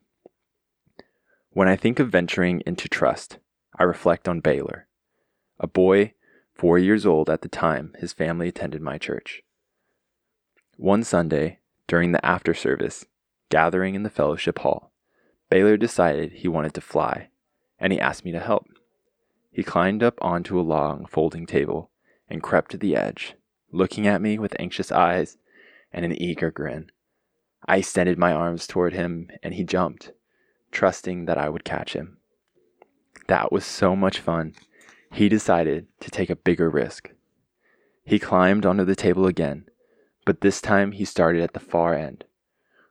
When 1.51 1.67
I 1.67 1.75
think 1.75 1.99
of 1.99 2.09
venturing 2.09 2.61
into 2.65 2.89
trust, 2.89 3.39
I 3.77 3.83
reflect 3.83 4.27
on 4.27 4.39
Baylor, 4.41 4.87
a 5.59 5.67
boy 5.67 6.13
four 6.53 6.79
years 6.79 7.05
old 7.05 7.29
at 7.29 7.41
the 7.41 7.49
time 7.49 7.93
his 7.99 8.13
family 8.13 8.47
attended 8.47 8.81
my 8.81 8.97
church. 8.97 9.41
One 10.77 11.03
Sunday, 11.03 11.59
during 11.87 12.11
the 12.11 12.25
after 12.25 12.53
service, 12.53 13.05
gathering 13.49 13.95
in 13.95 14.03
the 14.03 14.09
fellowship 14.09 14.59
hall, 14.59 14.91
Baylor 15.49 15.77
decided 15.77 16.33
he 16.33 16.47
wanted 16.47 16.73
to 16.73 16.81
fly, 16.81 17.29
and 17.79 17.93
he 17.93 17.99
asked 17.99 18.25
me 18.25 18.31
to 18.31 18.39
help. 18.39 18.67
He 19.51 19.63
climbed 19.63 20.03
up 20.03 20.17
onto 20.21 20.59
a 20.59 20.61
long 20.61 21.05
folding 21.05 21.45
table 21.45 21.91
and 22.29 22.43
crept 22.43 22.71
to 22.71 22.77
the 22.77 22.95
edge, 22.95 23.35
looking 23.71 24.07
at 24.07 24.21
me 24.21 24.37
with 24.37 24.55
anxious 24.59 24.91
eyes 24.91 25.37
and 25.91 26.05
an 26.05 26.19
eager 26.21 26.51
grin. 26.51 26.91
I 27.65 27.77
extended 27.77 28.17
my 28.17 28.31
arms 28.31 28.67
toward 28.67 28.93
him, 28.93 29.29
and 29.41 29.53
he 29.53 29.63
jumped, 29.63 30.11
trusting 30.71 31.25
that 31.25 31.37
I 31.37 31.49
would 31.49 31.63
catch 31.63 31.93
him. 31.93 32.17
That 33.27 33.51
was 33.51 33.65
so 33.65 33.95
much 33.95 34.19
fun. 34.19 34.53
He 35.11 35.29
decided 35.29 35.87
to 36.01 36.11
take 36.11 36.29
a 36.29 36.35
bigger 36.35 36.69
risk. 36.69 37.11
He 38.03 38.19
climbed 38.19 38.65
onto 38.65 38.85
the 38.85 38.95
table 38.95 39.25
again, 39.25 39.65
but 40.25 40.41
this 40.41 40.61
time 40.61 40.91
he 40.91 41.05
started 41.05 41.41
at 41.41 41.53
the 41.53 41.59
far 41.59 41.95
end 41.95 42.25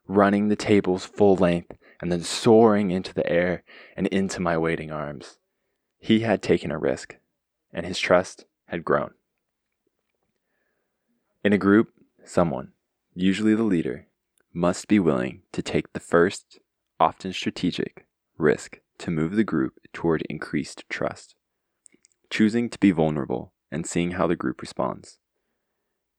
running 0.06 0.48
the 0.48 0.56
table's 0.56 1.04
full 1.04 1.36
length 1.36 1.76
and 2.00 2.10
then 2.12 2.22
soaring 2.22 2.90
into 2.90 3.14
the 3.14 3.26
air 3.30 3.62
and 3.96 4.06
into 4.08 4.40
my 4.40 4.58
waiting 4.58 4.90
arms. 4.90 5.38
He 5.98 6.20
had 6.20 6.42
taken 6.42 6.70
a 6.70 6.78
risk, 6.78 7.16
and 7.72 7.86
his 7.86 7.98
trust 7.98 8.44
had 8.66 8.84
grown. 8.84 9.12
In 11.42 11.52
a 11.52 11.58
group, 11.58 11.92
someone, 12.24 12.72
usually 13.14 13.54
the 13.54 13.62
leader, 13.62 14.06
must 14.52 14.88
be 14.88 14.98
willing 14.98 15.42
to 15.52 15.62
take 15.62 15.92
the 15.92 16.00
first, 16.00 16.58
often 17.00 17.32
strategic, 17.32 18.06
risk 18.38 18.80
to 18.98 19.10
move 19.10 19.36
the 19.36 19.44
group 19.44 19.74
toward 19.92 20.22
increased 20.28 20.84
trust, 20.88 21.34
choosing 22.30 22.68
to 22.70 22.78
be 22.78 22.90
vulnerable 22.90 23.52
and 23.70 23.86
seeing 23.86 24.12
how 24.12 24.26
the 24.26 24.36
group 24.36 24.60
responds. 24.60 25.18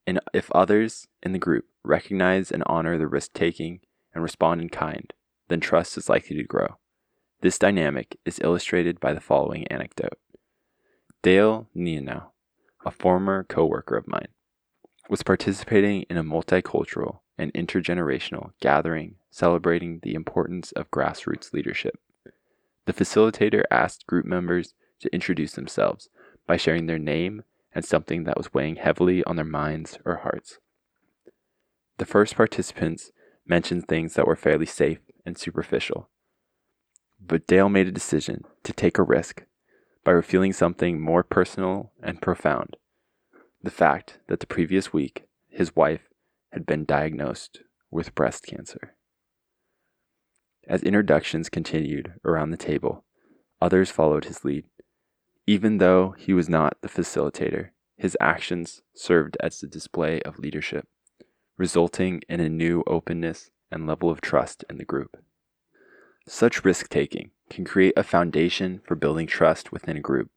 And 0.08 0.20
if 0.34 0.52
others 0.52 1.08
in 1.24 1.32
the 1.32 1.40
group 1.40 1.66
recognize 1.84 2.52
and 2.52 2.64
honor 2.66 2.98
the 2.98 3.08
risk 3.08 3.34
taking 3.34 3.80
and 4.14 4.22
respond 4.22 4.62
in 4.62 4.70
kind, 4.70 5.14
then 5.48 5.60
trust 5.60 5.98
is 5.98 6.10
likely 6.10 6.36
to 6.38 6.44
grow. 6.44 6.78
This 7.42 7.58
dynamic 7.58 8.18
is 8.26 8.40
illustrated 8.44 9.00
by 9.00 9.14
the 9.14 9.22
following 9.22 9.68
anecdote. 9.68 10.18
Dale 11.22 11.68
Neanow, 11.76 12.28
a 12.86 12.92
former 12.92 13.44
coworker 13.44 13.98
of 13.98 14.08
mine, 14.08 14.28
was 15.10 15.24
participating 15.24 16.04
in 16.10 16.18
a 16.18 16.24
multicultural 16.24 17.20
and 17.38 17.54
intergenerational 17.54 18.52
gathering 18.62 19.15
celebrating 19.30 20.00
the 20.02 20.13
importance 20.13 20.72
of 20.72 20.89
grassroots 20.89 21.52
leadership. 21.52 22.00
The 22.86 22.94
facilitator 22.94 23.63
asked 23.70 24.08
group 24.08 24.26
members 24.26 24.74
to 25.02 25.13
introduce 25.13 25.54
themselves 25.54 26.10
by 26.48 26.58
sharing 26.58 26.86
their 26.86 27.00
name 27.00 27.44
and 27.74 27.84
something 27.84 28.24
that 28.24 28.38
was 28.38 28.54
weighing 28.54 28.78
heavily 28.78 29.24
on 29.26 29.36
their 29.36 29.44
minds 29.44 30.00
or 30.06 30.18
hearts. 30.18 30.60
The 31.98 32.06
first 32.06 32.36
participants 32.36 33.12
mentioned 33.46 33.88
things 33.88 34.13
that 34.13 34.28
were 34.28 34.36
fairly 34.36 34.65
safe 34.65 35.00
and 35.26 35.38
superficial. 35.38 36.10
But 37.20 37.48
Dale 37.48 37.70
made 37.70 37.88
a 37.88 37.91
decision 37.91 38.44
to 38.63 38.74
take 38.74 38.98
a 38.98 39.04
risk 39.04 39.44
by 40.04 40.12
revealing 40.12 40.54
something 40.54 41.02
more 41.02 41.24
personal 41.24 41.91
and 42.02 42.22
profound 42.22 42.78
the 43.65 43.71
fact 43.71 44.19
that 44.28 44.39
the 44.39 44.47
previous 44.47 44.93
week 44.93 45.25
his 45.49 45.75
wife 45.75 46.08
had 46.51 46.65
been 46.65 46.86
diagnosed 46.86 47.62
with 47.89 48.13
breast 48.13 48.45
cancer. 48.45 48.95
As 50.67 50.84
introductions 50.84 51.49
continued 51.49 52.13
around 52.23 52.51
the 52.51 52.58
table, 52.58 53.06
others 53.60 53.89
followed 53.89 54.25
his 54.25 54.45
lead. 54.45 54.65
Even 55.47 55.80
though 55.80 56.15
he 56.17 56.32
was 56.32 56.47
not 56.47 56.78
the 56.82 56.88
facilitator, 56.88 57.69
his 57.97 58.15
actions 58.19 58.84
served 58.93 59.36
as 59.39 59.62
a 59.63 59.67
display 59.67 60.21
of 60.21 60.38
leadership, 60.39 60.88
resulting 61.58 62.21
in 62.30 62.39
a 62.39 62.49
new 62.49 62.84
openness 62.86 63.49
and 63.71 63.88
level 63.88 64.12
of 64.12 64.21
trust 64.21 64.63
in 64.69 64.78
the 64.78 64.86
group. 64.86 65.17
Such 66.28 66.63
risk 66.63 66.89
taking 66.89 67.32
can 67.49 67.65
create 67.65 67.93
a 67.97 68.04
foundation 68.04 68.82
for 68.86 68.95
building 68.95 69.25
trust 69.28 69.71
within 69.71 69.97
a 69.97 70.01
group. 70.01 70.30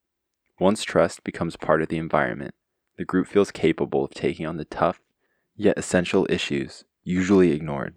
Once 0.58 0.82
trust 0.82 1.24
becomes 1.24 1.56
part 1.56 1.82
of 1.82 1.88
the 1.88 1.98
environment, 1.98 2.54
the 2.98 3.04
group 3.04 3.28
feels 3.28 3.52
capable 3.52 4.04
of 4.04 4.10
taking 4.10 4.44
on 4.44 4.56
the 4.56 4.64
tough, 4.64 5.00
yet 5.56 5.78
essential 5.78 6.26
issues 6.28 6.84
usually 7.04 7.52
ignored. 7.52 7.94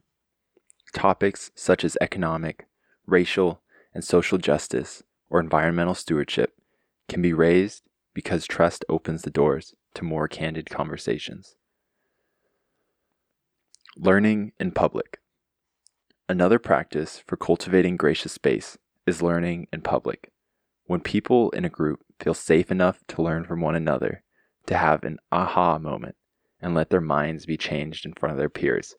Topics 0.94 1.52
such 1.56 1.84
as 1.84 1.98
economic, 2.00 2.68
racial, 3.06 3.62
and 3.94 4.04
social 4.04 4.38
justice 4.38 5.04
or 5.30 5.40
environmental 5.40 5.96
stewardship 5.96 6.54
can 7.10 7.22
be 7.22 7.34
raised 7.34 7.84
because 8.14 8.46
trust 8.46 8.86
opens 8.88 9.24
the 9.24 9.32
doors 9.32 9.74
to 9.96 10.06
more 10.06 10.28
candid 10.28 10.70
conversations. 10.70 11.56
Learning 13.98 14.54
in 14.60 14.72
public. 14.72 15.20
Another 16.30 16.60
practice 16.60 17.22
for 17.26 17.36
cultivating 17.36 17.98
gracious 17.98 18.32
space 18.32 18.78
is 19.08 19.22
learning 19.22 19.68
in 19.74 19.82
public. 19.82 20.32
When 20.86 21.02
people 21.02 21.50
in 21.52 21.66
a 21.66 21.70
group 21.70 22.02
feel 22.20 22.34
safe 22.34 22.72
enough 22.72 23.00
to 23.10 23.22
learn 23.22 23.46
from 23.46 23.62
one 23.62 23.76
another, 23.76 24.24
to 24.68 24.78
have 24.78 25.04
an 25.04 25.20
aha 25.32 25.78
moment, 25.78 26.16
and 26.60 26.74
let 26.74 26.90
their 26.90 27.02
minds 27.02 27.46
be 27.46 27.58
changed 27.58 28.06
in 28.06 28.14
front 28.14 28.32
of 28.32 28.38
their 28.38 28.50
peers, 28.50 28.96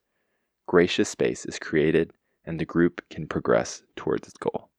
gracious 0.66 1.09
space 1.09 1.44
is 1.44 1.59
created 1.59 2.12
and 2.44 2.59
the 2.59 2.64
group 2.64 3.03
can 3.11 3.27
progress 3.27 3.83
towards 3.96 4.27
its 4.27 4.37
goal. 4.37 4.70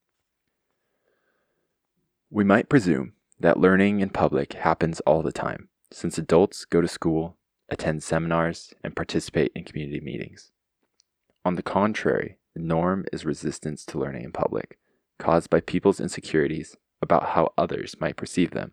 We 2.30 2.44
might 2.44 2.68
presume 2.68 3.12
that 3.40 3.60
learning 3.60 4.00
in 4.00 4.10
public 4.10 4.54
happens 4.54 5.00
all 5.00 5.22
the 5.22 5.32
time, 5.32 5.68
since 5.92 6.18
adults 6.18 6.64
go 6.64 6.80
to 6.80 6.88
school, 6.88 7.36
attend 7.68 8.02
seminars, 8.02 8.74
and 8.82 8.96
participate 8.96 9.52
in 9.54 9.64
community 9.64 10.00
meetings. 10.00 10.50
On 11.44 11.54
the 11.54 11.62
contrary, 11.62 12.38
the 12.54 12.60
norm 12.60 13.04
is 13.12 13.24
resistance 13.24 13.84
to 13.86 13.98
learning 13.98 14.24
in 14.24 14.32
public, 14.32 14.78
caused 15.18 15.48
by 15.48 15.60
people's 15.60 16.00
insecurities 16.00 16.76
about 17.00 17.30
how 17.30 17.52
others 17.56 17.94
might 18.00 18.16
perceive 18.16 18.50
them. 18.50 18.72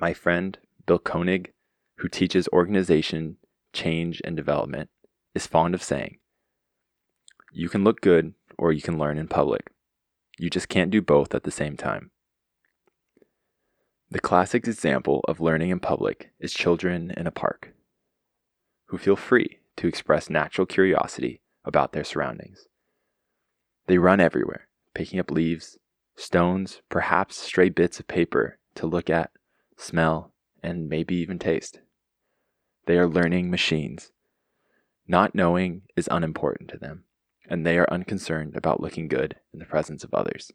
My 0.00 0.14
friend, 0.14 0.56
Bill 0.86 0.98
Koenig, 0.98 1.52
who 1.96 2.08
teaches 2.08 2.48
organization, 2.54 3.36
change, 3.74 4.22
and 4.24 4.34
development, 4.34 4.88
is 5.34 5.46
fond 5.46 5.74
of 5.74 5.82
saying, 5.82 6.16
You 7.52 7.68
can 7.68 7.84
look 7.84 8.00
good 8.00 8.32
or 8.56 8.72
you 8.72 8.80
can 8.80 8.98
learn 8.98 9.18
in 9.18 9.28
public. 9.28 9.70
You 10.38 10.48
just 10.48 10.70
can't 10.70 10.90
do 10.90 11.02
both 11.02 11.34
at 11.34 11.42
the 11.42 11.50
same 11.50 11.76
time. 11.76 12.12
The 14.10 14.20
classic 14.20 14.66
example 14.66 15.20
of 15.28 15.38
learning 15.38 15.68
in 15.68 15.80
public 15.80 16.30
is 16.40 16.54
children 16.54 17.12
in 17.14 17.26
a 17.26 17.30
park 17.30 17.74
who 18.86 18.96
feel 18.96 19.16
free 19.16 19.58
to 19.76 19.86
express 19.86 20.30
natural 20.30 20.66
curiosity 20.66 21.42
about 21.62 21.92
their 21.92 22.04
surroundings. 22.04 22.66
They 23.86 23.98
run 23.98 24.18
everywhere, 24.18 24.68
picking 24.94 25.20
up 25.20 25.30
leaves, 25.30 25.78
stones, 26.16 26.80
perhaps 26.88 27.36
stray 27.36 27.68
bits 27.68 28.00
of 28.00 28.08
paper 28.08 28.58
to 28.76 28.86
look 28.86 29.10
at, 29.10 29.30
smell, 29.80 30.32
and 30.62 30.88
maybe 30.88 31.14
even 31.16 31.38
taste. 31.38 31.80
They 32.86 32.98
are 32.98 33.08
learning 33.08 33.50
machines. 33.50 34.12
Not 35.06 35.34
knowing 35.34 35.82
is 35.96 36.08
unimportant 36.10 36.70
to 36.70 36.78
them, 36.78 37.04
and 37.48 37.66
they 37.66 37.78
are 37.78 37.92
unconcerned 37.92 38.56
about 38.56 38.80
looking 38.80 39.08
good 39.08 39.36
in 39.52 39.58
the 39.58 39.64
presence 39.64 40.04
of 40.04 40.14
others. 40.14 40.52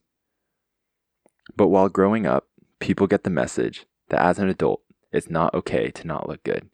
But 1.55 1.67
while 1.67 1.89
growing 1.89 2.25
up, 2.25 2.47
people 2.79 3.07
get 3.07 3.23
the 3.23 3.29
message 3.29 3.85
that 4.09 4.21
as 4.21 4.39
an 4.39 4.49
adult, 4.49 4.81
it's 5.11 5.29
not 5.29 5.53
okay 5.53 5.91
to 5.91 6.07
not 6.07 6.27
look 6.27 6.43
good, 6.43 6.69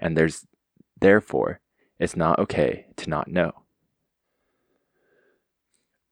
and 0.00 0.16
there's 0.16 0.46
therefore 1.00 1.60
it's 1.98 2.16
not 2.16 2.38
okay 2.38 2.86
to 2.96 3.08
not 3.08 3.28
know. 3.28 3.52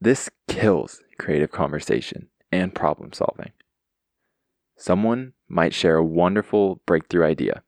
This 0.01 0.29
kills 0.49 1.03
creative 1.19 1.51
conversation 1.51 2.29
and 2.53 2.75
problem 2.75 3.13
solving. 3.13 3.53
Someone 4.77 5.33
might 5.55 5.73
share 5.73 5.97
a 5.97 6.05
wonderful 6.05 6.83
breakthrough 6.87 7.25
idea, 7.25 7.63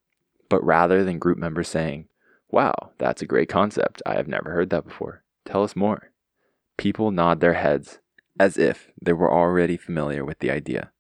but 0.49 0.65
rather 0.65 1.05
than 1.05 1.19
group 1.19 1.39
members 1.39 1.69
saying, 1.69 2.09
Wow, 2.51 2.75
that's 2.99 3.23
a 3.23 3.27
great 3.27 3.49
concept. 3.49 4.03
I 4.05 4.15
have 4.15 4.29
never 4.29 4.51
heard 4.51 4.71
that 4.71 4.85
before. 4.85 5.25
Tell 5.45 5.63
us 5.63 5.75
more. 5.75 6.11
People 6.77 7.11
nod 7.11 7.41
their 7.41 7.55
heads 7.55 7.99
as 8.39 8.57
if 8.59 8.91
they 9.01 9.13
were 9.13 9.33
already 9.33 9.77
familiar 9.77 10.25
with 10.25 10.41
the 10.41 10.51
idea. 10.51 10.91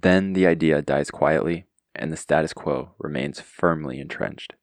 Then 0.00 0.32
the 0.32 0.46
idea 0.46 0.82
dies 0.82 1.10
quietly 1.10 1.66
and 1.94 2.12
the 2.12 2.16
status 2.16 2.52
quo 2.52 2.94
remains 2.98 3.40
firmly 3.40 4.00
entrenched 4.00 4.54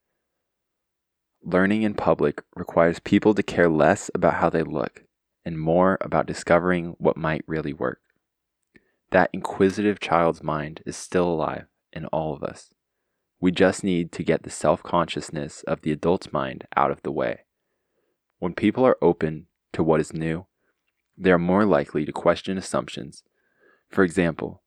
learning 1.45 1.84
in 1.84 1.93
public 1.93 2.41
requires 2.55 2.99
people 2.99 3.34
to 3.36 3.43
care 3.43 3.69
less 3.69 4.10
about 4.15 4.36
how 4.36 4.49
they 4.49 4.63
look 4.63 5.03
and 5.45 5.60
more 5.60 5.97
about 6.01 6.25
discovering 6.25 6.95
what 6.97 7.15
might 7.15 7.43
really 7.47 7.71
work. 7.71 7.99
That 9.12 9.30
inquisitive 9.34 10.00
child's 10.00 10.44
mind 10.44 10.82
is 10.86 10.98
still 10.98 11.28
alive 11.28 11.65
in 11.94 12.06
all 12.08 12.34
of 12.34 12.44
us. 12.44 12.74
We 13.39 13.52
just 13.52 13.84
need 13.84 14.12
to 14.13 14.24
get 14.24 14.44
the 14.44 14.50
self 14.50 14.82
consciousness 14.84 15.63
of 15.63 15.82
the 15.82 15.91
adult's 15.91 16.34
mind 16.34 16.68
out 16.76 16.91
of 16.91 17.02
the 17.04 17.12
way. 17.12 17.41
When 18.39 18.54
people 18.54 18.86
are 18.86 18.98
open 19.02 19.48
to 19.74 19.84
what 19.84 20.00
is 20.02 20.13
new, 20.13 20.48
they 21.18 21.32
are 21.32 21.39
more 21.39 21.65
likely 21.65 22.06
to 22.06 22.12
question 22.12 22.58
assumptions. 22.58 23.24
For 23.89 24.04
example, 24.04 24.63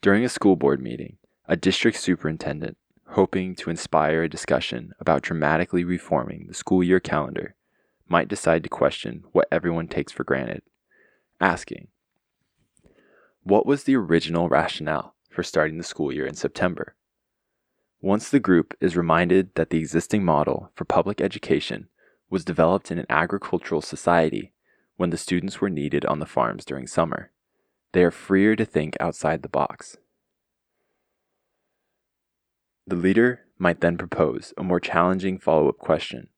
during 0.00 0.24
a 0.24 0.28
school 0.28 0.56
board 0.56 0.82
meeting, 0.82 1.18
a 1.46 1.56
district 1.56 1.98
superintendent 1.98 2.76
hoping 3.12 3.54
to 3.54 3.68
inspire 3.68 4.22
a 4.22 4.28
discussion 4.28 4.92
about 4.98 5.22
dramatically 5.22 5.84
reforming 5.84 6.46
the 6.48 6.54
school 6.54 6.82
year 6.82 6.98
calendar, 6.98 7.54
might 8.08 8.28
decide 8.28 8.62
to 8.62 8.68
question 8.68 9.22
what 9.32 9.48
everyone 9.52 9.86
takes 9.86 10.12
for 10.12 10.24
granted, 10.24 10.62
asking, 11.40 11.88
What 13.42 13.66
was 13.66 13.84
the 13.84 13.96
original 13.96 14.48
rationale 14.48 15.14
for 15.30 15.42
starting 15.42 15.78
the 15.78 15.84
school 15.84 16.12
year 16.12 16.26
in 16.26 16.34
September? 16.34 16.94
Once 18.00 18.28
the 18.28 18.40
group 18.40 18.74
is 18.80 18.96
reminded 18.96 19.54
that 19.54 19.70
the 19.70 19.78
existing 19.78 20.24
model 20.24 20.70
for 20.74 20.84
public 20.84 21.20
education 21.20 21.88
was 22.30 22.44
developed 22.44 22.90
in 22.90 22.98
an 22.98 23.06
agricultural 23.08 23.82
society 23.82 24.52
when 24.96 25.10
the 25.10 25.16
students 25.16 25.60
were 25.60 25.70
needed 25.70 26.04
on 26.06 26.18
the 26.18 26.26
farms 26.26 26.64
during 26.64 26.86
summer, 26.86 27.30
they 27.92 28.02
are 28.02 28.10
freer 28.10 28.56
to 28.56 28.64
think 28.64 28.96
outside 29.00 29.42
the 29.42 29.48
box 29.48 29.96
the 32.86 32.96
leader 32.96 33.40
might 33.58 33.80
then 33.80 33.96
propose 33.96 34.52
a 34.58 34.62
more 34.62 34.80
challenging 34.80 35.38
follow 35.38 35.68
up 35.68 35.78
question 35.78 36.28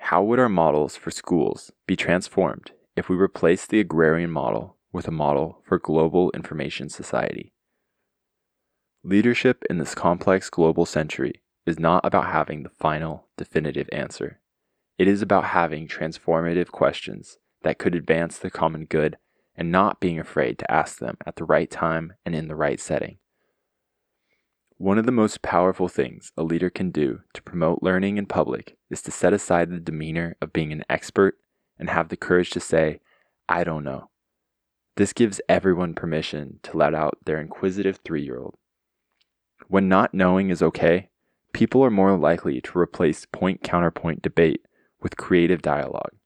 How 0.00 0.22
would 0.22 0.38
our 0.38 0.48
models 0.48 0.96
for 0.96 1.10
schools 1.10 1.72
be 1.86 1.94
transformed 1.94 2.72
if 2.96 3.08
we 3.08 3.16
replaced 3.16 3.68
the 3.68 3.80
agrarian 3.80 4.30
model 4.30 4.76
with 4.92 5.08
a 5.08 5.12
model 5.12 5.62
for 5.64 5.78
global 5.78 6.30
information 6.32 6.88
society? 6.88 7.52
Leadership 9.04 9.64
in 9.70 9.78
this 9.78 9.94
complex 9.94 10.50
global 10.50 10.84
century 10.84 11.42
is 11.66 11.78
not 11.78 12.04
about 12.04 12.26
having 12.26 12.62
the 12.62 12.70
final, 12.70 13.26
definitive 13.36 13.88
answer. 13.92 14.40
It 14.98 15.06
is 15.06 15.22
about 15.22 15.44
having 15.44 15.86
transformative 15.86 16.68
questions 16.68 17.38
that 17.62 17.78
could 17.78 17.94
advance 17.94 18.38
the 18.38 18.50
common 18.50 18.84
good 18.84 19.16
and 19.54 19.70
not 19.70 20.00
being 20.00 20.18
afraid 20.18 20.58
to 20.58 20.70
ask 20.70 20.98
them 20.98 21.16
at 21.26 21.36
the 21.36 21.44
right 21.44 21.70
time 21.70 22.14
and 22.24 22.34
in 22.34 22.48
the 22.48 22.56
right 22.56 22.80
setting. 22.80 23.18
One 24.76 24.98
of 24.98 25.06
the 25.06 25.12
most 25.12 25.42
powerful 25.42 25.88
things 25.88 26.32
a 26.36 26.44
leader 26.44 26.70
can 26.70 26.90
do 26.90 27.20
to 27.34 27.42
promote 27.42 27.82
learning 27.82 28.16
in 28.16 28.26
public 28.26 28.76
is 28.90 29.02
to 29.02 29.10
set 29.10 29.32
aside 29.32 29.70
the 29.70 29.80
demeanor 29.80 30.36
of 30.40 30.52
being 30.52 30.72
an 30.72 30.84
expert 30.88 31.36
and 31.78 31.90
have 31.90 32.08
the 32.08 32.16
courage 32.16 32.50
to 32.50 32.60
say, 32.60 33.00
I 33.48 33.64
don't 33.64 33.82
know. 33.82 34.10
This 34.98 35.12
gives 35.12 35.40
everyone 35.48 35.94
permission 35.94 36.58
to 36.64 36.76
let 36.76 36.92
out 36.92 37.18
their 37.24 37.40
inquisitive 37.40 38.00
three 38.04 38.24
year 38.24 38.40
old. 38.40 38.56
When 39.68 39.88
not 39.88 40.12
knowing 40.12 40.50
is 40.50 40.60
okay, 40.60 41.10
people 41.52 41.84
are 41.84 41.90
more 41.90 42.18
likely 42.18 42.60
to 42.60 42.78
replace 42.78 43.24
point 43.24 43.62
counterpoint 43.62 44.22
debate 44.22 44.62
with 45.00 45.16
creative 45.16 45.62
dialogue. 45.62 46.16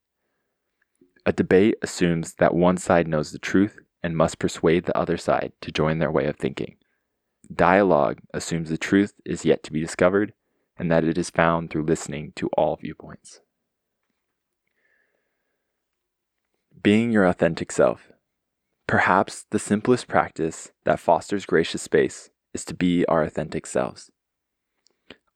A 1.26 1.34
debate 1.34 1.74
assumes 1.82 2.36
that 2.36 2.54
one 2.54 2.78
side 2.78 3.06
knows 3.06 3.30
the 3.30 3.38
truth 3.38 3.76
and 4.02 4.16
must 4.16 4.38
persuade 4.38 4.86
the 4.86 4.96
other 4.96 5.18
side 5.18 5.52
to 5.60 5.70
join 5.70 5.98
their 5.98 6.10
way 6.10 6.24
of 6.24 6.36
thinking. 6.36 6.76
Dialogue 7.54 8.20
assumes 8.32 8.70
the 8.70 8.78
truth 8.78 9.12
is 9.26 9.44
yet 9.44 9.62
to 9.64 9.72
be 9.72 9.80
discovered 9.80 10.32
and 10.78 10.90
that 10.90 11.04
it 11.04 11.18
is 11.18 11.28
found 11.28 11.68
through 11.68 11.84
listening 11.84 12.32
to 12.36 12.48
all 12.56 12.76
viewpoints. 12.76 13.40
Being 16.82 17.12
your 17.12 17.26
authentic 17.26 17.70
self. 17.70 18.11
Perhaps 18.92 19.46
the 19.48 19.58
simplest 19.58 20.06
practice 20.06 20.70
that 20.84 21.00
fosters 21.00 21.46
gracious 21.46 21.80
space 21.80 22.28
is 22.52 22.62
to 22.66 22.74
be 22.74 23.06
our 23.06 23.22
authentic 23.22 23.64
selves. 23.64 24.10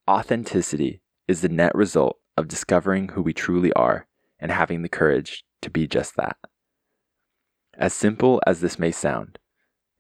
Authenticity 0.07 1.01
is 1.27 1.41
the 1.41 1.49
net 1.49 1.75
result 1.75 2.19
of 2.37 2.49
discovering 2.49 3.09
who 3.09 3.23
we 3.23 3.33
truly 3.33 3.73
are 3.73 4.09
and 4.39 4.53
having 4.53 4.83
the 4.83 4.91
courage 4.91 5.43
to 5.63 5.71
be 5.71 5.87
just 5.87 6.17
that. 6.17 6.37
As 7.73 7.95
simple 7.95 8.43
as 8.47 8.61
this 8.61 8.79
may 8.79 8.91
sound, 8.91 9.39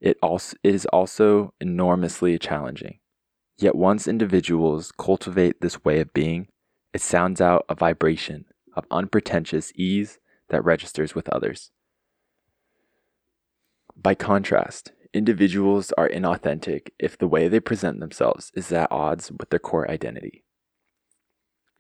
it 0.02 0.18
also 0.22 0.54
is 0.62 0.84
also 0.92 1.54
enormously 1.58 2.38
challenging. 2.38 2.98
Yet 3.56 3.74
once 3.74 4.06
individuals 4.06 4.92
cultivate 4.98 5.62
this 5.62 5.82
way 5.82 6.00
of 6.00 6.12
being, 6.12 6.48
it 6.92 7.00
sounds 7.00 7.40
out 7.40 7.64
a 7.70 7.74
vibration 7.74 8.44
of 8.74 8.84
unpretentious 8.90 9.72
ease 9.74 10.18
that 10.50 10.62
registers 10.62 11.14
with 11.14 11.26
others. 11.30 11.70
By 13.96 14.14
contrast, 14.14 14.92
individuals 15.14 15.90
are 15.92 16.08
inauthentic 16.08 16.90
if 16.98 17.16
the 17.16 17.26
way 17.26 17.48
they 17.48 17.60
present 17.60 17.98
themselves 17.98 18.52
is 18.54 18.70
at 18.70 18.92
odds 18.92 19.32
with 19.32 19.48
their 19.50 19.58
core 19.58 19.90
identity. 19.90 20.44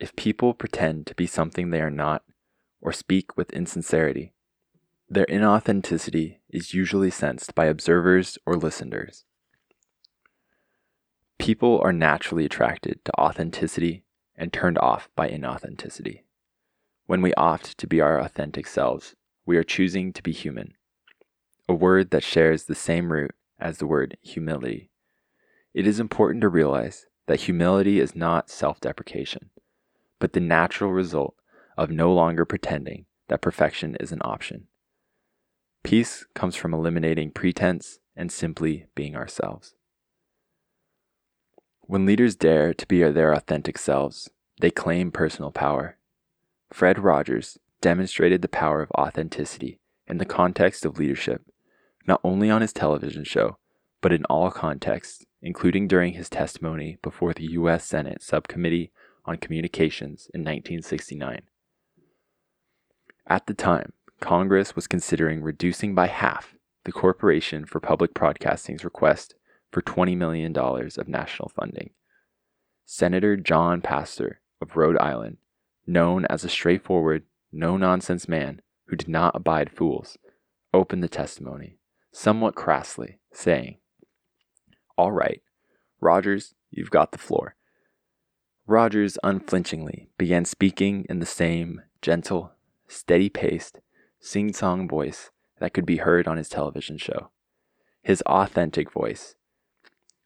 If 0.00 0.16
people 0.16 0.54
pretend 0.54 1.06
to 1.06 1.14
be 1.14 1.26
something 1.26 1.70
they 1.70 1.80
are 1.80 1.90
not, 1.90 2.22
or 2.80 2.92
speak 2.92 3.36
with 3.36 3.52
insincerity, 3.52 4.32
their 5.08 5.26
inauthenticity 5.26 6.38
is 6.50 6.74
usually 6.74 7.10
sensed 7.10 7.54
by 7.54 7.66
observers 7.66 8.38
or 8.44 8.56
listeners. 8.56 9.24
People 11.38 11.80
are 11.82 11.92
naturally 11.92 12.44
attracted 12.44 13.04
to 13.04 13.20
authenticity 13.20 14.04
and 14.34 14.52
turned 14.52 14.78
off 14.78 15.08
by 15.14 15.28
inauthenticity. 15.28 16.22
When 17.06 17.22
we 17.22 17.34
opt 17.34 17.78
to 17.78 17.86
be 17.86 18.00
our 18.00 18.18
authentic 18.18 18.66
selves, 18.66 19.14
we 19.44 19.56
are 19.56 19.62
choosing 19.62 20.12
to 20.12 20.22
be 20.22 20.32
human, 20.32 20.74
a 21.68 21.74
word 21.74 22.10
that 22.10 22.22
shares 22.22 22.64
the 22.64 22.74
same 22.74 23.12
root 23.12 23.34
as 23.58 23.78
the 23.78 23.86
word 23.86 24.16
humility. 24.22 24.90
It 25.74 25.86
is 25.86 26.00
important 26.00 26.40
to 26.42 26.48
realize 26.48 27.06
that 27.26 27.40
humility 27.40 28.00
is 28.00 28.14
not 28.14 28.50
self 28.50 28.80
deprecation, 28.80 29.50
but 30.18 30.32
the 30.32 30.40
natural 30.40 30.92
result 30.92 31.34
of 31.76 31.90
no 31.90 32.12
longer 32.12 32.44
pretending 32.44 33.06
that 33.28 33.42
perfection 33.42 33.96
is 34.00 34.12
an 34.12 34.20
option. 34.22 34.68
Peace 35.82 36.26
comes 36.34 36.56
from 36.56 36.72
eliminating 36.72 37.30
pretense 37.30 37.98
and 38.16 38.32
simply 38.32 38.86
being 38.94 39.14
ourselves. 39.14 39.74
When 41.82 42.06
leaders 42.06 42.34
dare 42.34 42.74
to 42.74 42.86
be 42.86 43.02
their 43.02 43.32
authentic 43.32 43.78
selves, 43.78 44.28
they 44.60 44.70
claim 44.70 45.12
personal 45.12 45.52
power. 45.52 45.98
Fred 46.72 46.98
Rogers 46.98 47.58
demonstrated 47.80 48.42
the 48.42 48.48
power 48.48 48.80
of 48.80 48.90
authenticity 48.92 49.78
in 50.08 50.18
the 50.18 50.24
context 50.24 50.84
of 50.84 50.98
leadership, 50.98 51.42
not 52.06 52.20
only 52.22 52.50
on 52.50 52.60
his 52.60 52.72
television 52.72 53.24
show, 53.24 53.58
but 54.00 54.12
in 54.12 54.24
all 54.26 54.50
contexts, 54.50 55.24
including 55.42 55.88
during 55.88 56.14
his 56.14 56.28
testimony 56.28 56.98
before 57.02 57.32
the 57.32 57.52
U.S. 57.52 57.84
Senate 57.84 58.22
Subcommittee 58.22 58.92
on 59.24 59.36
Communications 59.36 60.28
in 60.32 60.40
1969. 60.40 61.42
At 63.26 63.46
the 63.46 63.54
time, 63.54 63.92
Congress 64.20 64.76
was 64.76 64.86
considering 64.86 65.42
reducing 65.42 65.94
by 65.94 66.06
half 66.06 66.54
the 66.84 66.92
Corporation 66.92 67.66
for 67.66 67.80
Public 67.80 68.14
Broadcasting's 68.14 68.84
request 68.84 69.34
for 69.72 69.82
$20 69.82 70.16
million 70.16 70.56
of 70.56 71.08
national 71.08 71.48
funding. 71.48 71.90
Senator 72.84 73.36
John 73.36 73.80
Pastore 73.80 74.40
of 74.62 74.76
Rhode 74.76 74.96
Island, 74.98 75.38
known 75.86 76.24
as 76.26 76.44
a 76.44 76.48
straightforward, 76.48 77.24
no 77.50 77.76
nonsense 77.76 78.28
man 78.28 78.62
who 78.86 78.96
did 78.96 79.08
not 79.08 79.34
abide 79.34 79.70
fools, 79.70 80.16
opened 80.72 81.02
the 81.02 81.08
testimony, 81.08 81.75
somewhat 82.16 82.54
crassly, 82.54 83.18
saying, 83.30 83.76
All 84.96 85.12
right, 85.12 85.42
Rogers, 86.00 86.54
you've 86.70 86.90
got 86.90 87.12
the 87.12 87.18
floor. 87.18 87.56
Rogers 88.66 89.18
unflinchingly 89.22 90.08
began 90.16 90.46
speaking 90.46 91.04
in 91.10 91.18
the 91.18 91.26
same 91.26 91.82
gentle, 92.00 92.52
steady 92.88 93.28
paced, 93.28 93.80
sing 94.18 94.54
song 94.54 94.88
voice 94.88 95.30
that 95.60 95.74
could 95.74 95.84
be 95.84 95.98
heard 95.98 96.26
on 96.26 96.38
his 96.38 96.48
television 96.48 96.96
show. 96.96 97.30
His 98.02 98.22
authentic 98.22 98.90
voice. 98.90 99.34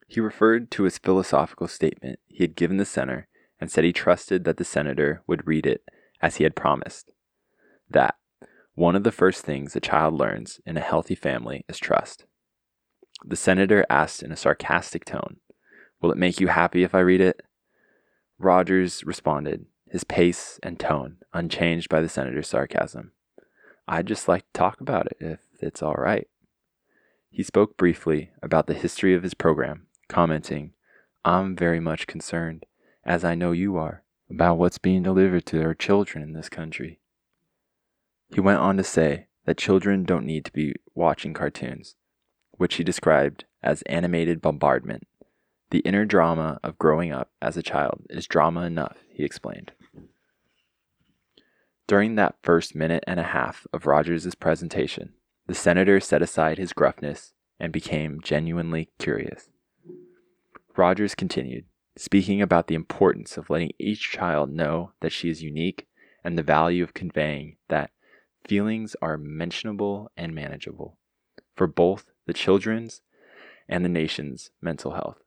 He 0.06 0.20
referred 0.20 0.70
to 0.72 0.84
his 0.84 0.98
philosophical 0.98 1.66
statement 1.66 2.20
he 2.28 2.44
had 2.44 2.54
given 2.54 2.76
the 2.76 2.84
center 2.84 3.26
and 3.60 3.68
said 3.68 3.82
he 3.82 3.92
trusted 3.92 4.44
that 4.44 4.58
the 4.58 4.64
senator 4.64 5.22
would 5.26 5.46
read 5.46 5.66
it 5.66 5.82
as 6.22 6.36
he 6.36 6.44
had 6.44 6.54
promised. 6.54 7.10
That 7.90 8.14
one 8.74 8.96
of 8.96 9.04
the 9.04 9.12
first 9.12 9.44
things 9.44 9.74
a 9.76 9.80
child 9.80 10.14
learns 10.14 10.60
in 10.64 10.76
a 10.76 10.80
healthy 10.80 11.14
family 11.14 11.64
is 11.68 11.78
trust. 11.78 12.24
The 13.24 13.36
senator 13.36 13.84
asked 13.90 14.22
in 14.22 14.32
a 14.32 14.36
sarcastic 14.36 15.04
tone, 15.04 15.36
Will 16.00 16.10
it 16.10 16.16
make 16.16 16.40
you 16.40 16.48
happy 16.48 16.82
if 16.82 16.94
I 16.94 17.00
read 17.00 17.20
it? 17.20 17.42
Rogers 18.38 19.04
responded, 19.04 19.66
his 19.90 20.04
pace 20.04 20.58
and 20.62 20.78
tone 20.78 21.18
unchanged 21.34 21.88
by 21.88 22.00
the 22.00 22.08
senator's 22.08 22.48
sarcasm. 22.48 23.12
I'd 23.86 24.06
just 24.06 24.28
like 24.28 24.42
to 24.42 24.58
talk 24.58 24.80
about 24.80 25.06
it 25.06 25.16
if 25.20 25.40
it's 25.60 25.82
all 25.82 25.94
right. 25.94 26.28
He 27.28 27.42
spoke 27.42 27.76
briefly 27.76 28.30
about 28.42 28.66
the 28.66 28.74
history 28.74 29.14
of 29.14 29.22
his 29.22 29.34
program, 29.34 29.86
commenting, 30.08 30.72
I'm 31.24 31.54
very 31.54 31.80
much 31.80 32.06
concerned, 32.06 32.64
as 33.04 33.24
I 33.24 33.34
know 33.34 33.52
you 33.52 33.76
are, 33.76 34.04
about 34.30 34.58
what's 34.58 34.78
being 34.78 35.02
delivered 35.02 35.44
to 35.46 35.62
our 35.62 35.74
children 35.74 36.24
in 36.24 36.32
this 36.32 36.48
country. 36.48 36.99
He 38.32 38.40
went 38.40 38.60
on 38.60 38.76
to 38.76 38.84
say 38.84 39.26
that 39.44 39.58
children 39.58 40.04
don't 40.04 40.26
need 40.26 40.44
to 40.44 40.52
be 40.52 40.74
watching 40.94 41.34
cartoons, 41.34 41.96
which 42.52 42.76
he 42.76 42.84
described 42.84 43.44
as 43.62 43.82
animated 43.82 44.40
bombardment. 44.40 45.06
The 45.70 45.80
inner 45.80 46.04
drama 46.04 46.58
of 46.62 46.78
growing 46.78 47.12
up 47.12 47.30
as 47.42 47.56
a 47.56 47.62
child 47.62 48.02
is 48.08 48.26
drama 48.26 48.62
enough, 48.62 48.98
he 49.12 49.24
explained. 49.24 49.72
During 51.86 52.14
that 52.14 52.36
first 52.42 52.74
minute 52.76 53.02
and 53.06 53.18
a 53.18 53.24
half 53.24 53.66
of 53.72 53.86
Rogers' 53.86 54.34
presentation, 54.36 55.14
the 55.48 55.54
senator 55.54 55.98
set 55.98 56.22
aside 56.22 56.58
his 56.58 56.72
gruffness 56.72 57.32
and 57.58 57.72
became 57.72 58.20
genuinely 58.22 58.90
curious. 58.98 59.50
Rogers 60.76 61.16
continued, 61.16 61.64
speaking 61.96 62.40
about 62.40 62.68
the 62.68 62.76
importance 62.76 63.36
of 63.36 63.50
letting 63.50 63.72
each 63.78 64.12
child 64.12 64.50
know 64.50 64.92
that 65.00 65.12
she 65.12 65.28
is 65.28 65.42
unique 65.42 65.88
and 66.22 66.38
the 66.38 66.44
value 66.44 66.84
of 66.84 66.94
conveying 66.94 67.56
that 67.68 67.90
feelings 68.46 68.96
are 69.02 69.18
mentionable 69.18 70.10
and 70.16 70.34
manageable 70.34 70.98
for 71.54 71.66
both 71.66 72.06
the 72.26 72.32
children's 72.32 73.02
and 73.68 73.84
the 73.84 73.88
nation's 73.88 74.50
mental 74.60 74.92
health. 74.92 75.18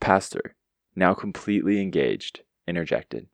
Pastore, 0.00 0.54
now 0.96 1.14
completely 1.14 1.80
engaged, 1.80 2.42
interjected. 2.66 3.26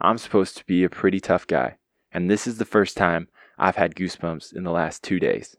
I'm 0.00 0.18
supposed 0.18 0.56
to 0.56 0.64
be 0.64 0.84
a 0.84 0.90
pretty 0.90 1.20
tough 1.20 1.46
guy, 1.46 1.76
and 2.10 2.30
this 2.30 2.46
is 2.46 2.58
the 2.58 2.64
first 2.64 2.96
time 2.96 3.28
I've 3.58 3.76
had 3.76 3.94
goosebumps 3.94 4.54
in 4.54 4.64
the 4.64 4.70
last 4.70 5.02
two 5.02 5.20
days. 5.20 5.56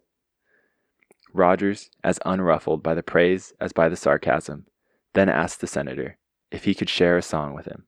Rogers, 1.33 1.89
as 2.03 2.19
unruffled 2.25 2.83
by 2.83 2.93
the 2.93 3.03
praise 3.03 3.53
as 3.59 3.73
by 3.73 3.89
the 3.89 3.95
sarcasm, 3.95 4.65
then 5.13 5.29
asked 5.29 5.61
the 5.61 5.67
senator 5.67 6.17
if 6.51 6.65
he 6.65 6.75
could 6.75 6.89
share 6.89 7.17
a 7.17 7.21
song 7.21 7.53
with 7.53 7.65
him. 7.65 7.85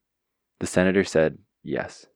The 0.60 0.68
senator 0.68 1.04
said 1.04 1.38
yes. 1.62 2.08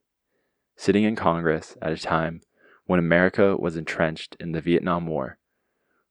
Sitting 0.80 1.04
in 1.04 1.14
Congress 1.14 1.76
at 1.82 1.92
a 1.92 1.98
time 1.98 2.40
when 2.86 2.98
America 2.98 3.54
was 3.54 3.76
entrenched 3.76 4.34
in 4.40 4.52
the 4.52 4.62
Vietnam 4.62 5.06
War, 5.06 5.36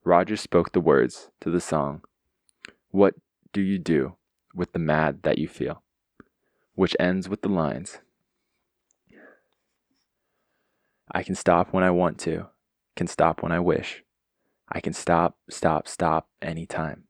Rogers 0.03 0.41
spoke 0.41 0.73
the 0.73 0.79
words 0.79 1.31
to 1.41 1.49
the 1.49 1.59
song, 1.59 2.03
What 2.91 3.15
Do 3.51 3.61
You 3.61 3.79
Do 3.79 4.17
with 4.53 4.73
the 4.73 4.77
Mad 4.77 5.23
That 5.23 5.39
You 5.39 5.47
Feel, 5.47 5.81
which 6.75 6.95
ends 6.99 7.27
with 7.27 7.41
the 7.41 7.49
lines, 7.49 7.97
I 11.09 11.23
can 11.23 11.33
stop 11.33 11.73
when 11.73 11.83
I 11.83 11.89
want 11.89 12.19
to, 12.19 12.49
can 12.95 13.07
stop 13.07 13.41
when 13.41 13.51
I 13.51 13.59
wish. 13.59 14.03
I 14.71 14.81
can 14.81 14.93
stop, 14.93 15.39
stop, 15.49 15.87
stop 15.87 16.29
anytime. 16.43 17.05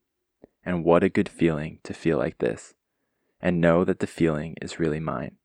And 0.64 0.86
what 0.86 1.04
a 1.04 1.10
good 1.10 1.28
feeling 1.28 1.80
to 1.84 1.94
feel 1.94 2.18
like 2.18 2.38
this. 2.38 2.74
And 3.42 3.60
know 3.60 3.84
that 3.84 4.00
the 4.00 4.08
feeling 4.08 4.56
is 4.62 4.80
really 4.80 5.02
mine. 5.02 5.36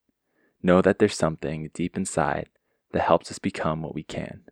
Know 0.65 0.81
that 0.81 0.99
there's 0.99 1.15
something 1.15 1.71
deep 1.75 1.95
inside 1.95 2.49
that 2.93 3.03
helps 3.03 3.31
us 3.31 3.39
become 3.39 3.83
what 3.83 3.95
we 3.95 4.03
can. 4.03 4.45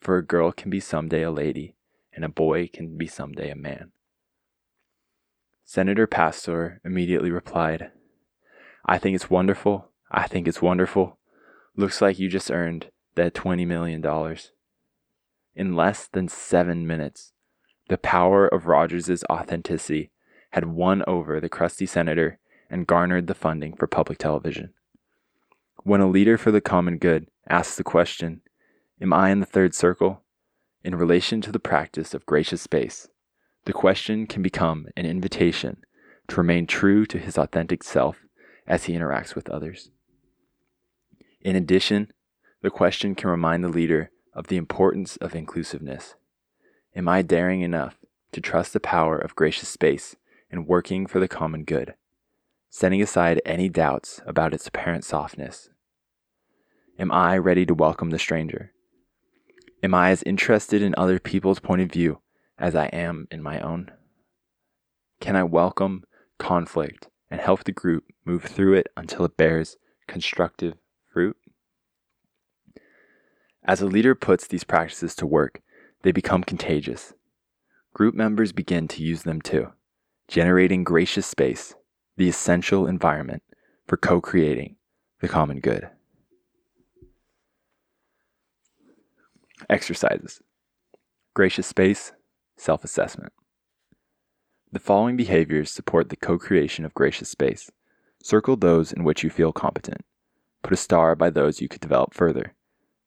For 0.00 0.18
a 0.18 0.26
girl 0.26 0.50
can 0.50 0.70
be 0.70 0.80
someday 0.80 1.22
a 1.22 1.30
lady, 1.30 1.76
and 2.12 2.24
a 2.24 2.28
boy 2.28 2.66
can 2.66 2.98
be 2.98 3.06
someday 3.06 3.50
a 3.50 3.54
man. 3.54 3.92
Senator 5.64 6.08
Pastore 6.08 6.80
immediately 6.84 7.30
replied, 7.30 7.92
I 8.84 8.98
think 8.98 9.14
it's 9.14 9.30
wonderful. 9.30 9.92
I 10.10 10.26
think 10.26 10.48
it's 10.48 10.60
wonderful. 10.60 11.20
Looks 11.76 12.02
like 12.02 12.18
you 12.18 12.28
just 12.28 12.50
earned 12.50 12.90
that 13.14 13.32
$20 13.32 13.64
million. 13.68 14.04
In 15.54 15.76
less 15.76 16.08
than 16.08 16.26
seven 16.26 16.88
minutes, 16.88 17.32
the 17.88 17.98
power 17.98 18.48
of 18.48 18.66
Rogers' 18.66 19.22
authenticity 19.30 20.10
had 20.50 20.64
won 20.64 21.04
over 21.06 21.38
the 21.38 21.48
crusty 21.48 21.86
senator 21.86 22.40
and 22.68 22.84
garnered 22.84 23.28
the 23.28 23.34
funding 23.34 23.76
for 23.76 23.86
public 23.86 24.18
television. 24.18 24.72
When 25.86 26.00
a 26.00 26.10
leader 26.10 26.36
for 26.36 26.50
the 26.50 26.60
common 26.60 26.98
good 26.98 27.28
asks 27.48 27.76
the 27.76 27.84
question, 27.84 28.40
Am 29.00 29.12
I 29.12 29.30
in 29.30 29.38
the 29.38 29.46
third 29.46 29.72
circle? 29.72 30.24
in 30.82 30.96
relation 30.96 31.40
to 31.42 31.52
the 31.52 31.60
practice 31.60 32.12
of 32.12 32.26
gracious 32.26 32.60
space, 32.60 33.06
the 33.66 33.72
question 33.72 34.26
can 34.26 34.42
become 34.42 34.88
an 34.96 35.06
invitation 35.06 35.84
to 36.26 36.38
remain 36.38 36.66
true 36.66 37.06
to 37.06 37.18
his 37.18 37.38
authentic 37.38 37.84
self 37.84 38.24
as 38.66 38.86
he 38.86 38.94
interacts 38.94 39.36
with 39.36 39.48
others. 39.48 39.92
In 41.40 41.54
addition, 41.54 42.10
the 42.62 42.70
question 42.70 43.14
can 43.14 43.30
remind 43.30 43.62
the 43.62 43.68
leader 43.68 44.10
of 44.32 44.48
the 44.48 44.56
importance 44.56 45.16
of 45.18 45.36
inclusiveness. 45.36 46.16
Am 46.96 47.08
I 47.08 47.22
daring 47.22 47.60
enough 47.60 47.96
to 48.32 48.40
trust 48.40 48.72
the 48.72 48.80
power 48.80 49.16
of 49.16 49.36
gracious 49.36 49.68
space 49.68 50.16
in 50.50 50.66
working 50.66 51.06
for 51.06 51.20
the 51.20 51.28
common 51.28 51.62
good, 51.62 51.94
setting 52.70 53.00
aside 53.00 53.40
any 53.46 53.68
doubts 53.68 54.20
about 54.26 54.52
its 54.52 54.66
apparent 54.66 55.04
softness? 55.04 55.68
Am 56.98 57.12
I 57.12 57.36
ready 57.36 57.66
to 57.66 57.74
welcome 57.74 58.08
the 58.08 58.18
stranger? 58.18 58.72
Am 59.82 59.92
I 59.92 60.12
as 60.12 60.22
interested 60.22 60.80
in 60.80 60.94
other 60.96 61.18
people's 61.18 61.60
point 61.60 61.82
of 61.82 61.92
view 61.92 62.22
as 62.58 62.74
I 62.74 62.86
am 62.86 63.28
in 63.30 63.42
my 63.42 63.60
own? 63.60 63.90
Can 65.20 65.36
I 65.36 65.42
welcome 65.42 66.04
conflict 66.38 67.08
and 67.30 67.38
help 67.38 67.64
the 67.64 67.72
group 67.72 68.04
move 68.24 68.44
through 68.44 68.74
it 68.76 68.86
until 68.96 69.26
it 69.26 69.36
bears 69.36 69.76
constructive 70.08 70.78
fruit? 71.12 71.36
As 73.62 73.82
a 73.82 73.86
leader 73.86 74.14
puts 74.14 74.46
these 74.46 74.64
practices 74.64 75.14
to 75.16 75.26
work, 75.26 75.60
they 76.02 76.12
become 76.12 76.44
contagious. 76.44 77.12
Group 77.92 78.14
members 78.14 78.52
begin 78.52 78.88
to 78.88 79.02
use 79.02 79.24
them 79.24 79.42
too, 79.42 79.70
generating 80.28 80.82
gracious 80.82 81.26
space, 81.26 81.74
the 82.16 82.30
essential 82.30 82.86
environment 82.86 83.42
for 83.86 83.98
co 83.98 84.22
creating 84.22 84.76
the 85.20 85.28
common 85.28 85.60
good. 85.60 85.90
Exercises 89.68 90.40
Gracious 91.34 91.66
space, 91.66 92.12
self 92.56 92.84
assessment. 92.84 93.32
The 94.70 94.78
following 94.78 95.16
behaviors 95.16 95.72
support 95.72 96.08
the 96.08 96.16
co 96.16 96.38
creation 96.38 96.84
of 96.84 96.94
gracious 96.94 97.28
space. 97.28 97.70
Circle 98.22 98.56
those 98.56 98.92
in 98.92 99.02
which 99.02 99.24
you 99.24 99.30
feel 99.30 99.52
competent. 99.52 100.04
Put 100.62 100.72
a 100.72 100.76
star 100.76 101.16
by 101.16 101.30
those 101.30 101.60
you 101.60 101.68
could 101.68 101.80
develop 101.80 102.14
further. 102.14 102.54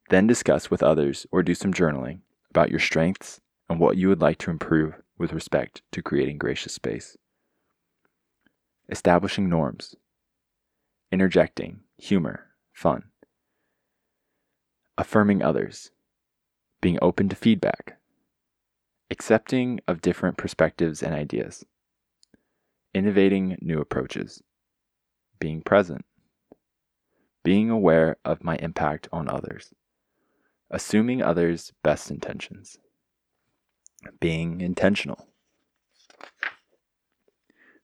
Then 0.10 0.28
discuss 0.28 0.70
with 0.70 0.84
others 0.84 1.26
or 1.32 1.43
do 1.43 1.55
some 1.55 1.74
journaling 1.74 2.20
about 2.49 2.72
your 2.72 2.80
strengths 2.80 3.39
and 3.70 3.80
what 3.80 3.95
you 3.95 4.10
would 4.10 4.22
like 4.22 4.38
to 4.39 4.51
improve 4.51 4.95
with 5.18 5.32
respect 5.32 5.82
to 5.93 6.01
creating 6.01 6.39
gracious 6.39 6.74
space. 6.74 7.16
Establishing 8.89 9.47
norms. 9.47 9.95
Interjecting, 11.10 11.82
humor, 11.97 12.47
fun. 12.74 13.03
Affirming 14.97 15.41
others. 15.41 15.91
Being 16.82 16.99
open 17.01 17.30
to 17.30 17.36
feedback 17.36 17.99
accepting 19.11 19.80
of 19.88 20.01
different 20.01 20.38
perspectives 20.38 21.01
and 21.01 21.13
ideas, 21.13 21.65
innovating 22.93 23.57
new 23.61 23.80
approaches, 23.80 24.41
being 25.39 25.61
present, 25.61 26.05
being 27.43 27.69
aware 27.69 28.17
of 28.23 28.43
my 28.43 28.55
impact 28.57 29.07
on 29.11 29.27
others, 29.30 29.73
assuming 30.69 31.21
others' 31.21 31.73
best 31.84 32.11
intentions, 32.11 32.77
being 34.19 34.61
intentional, 34.61 35.27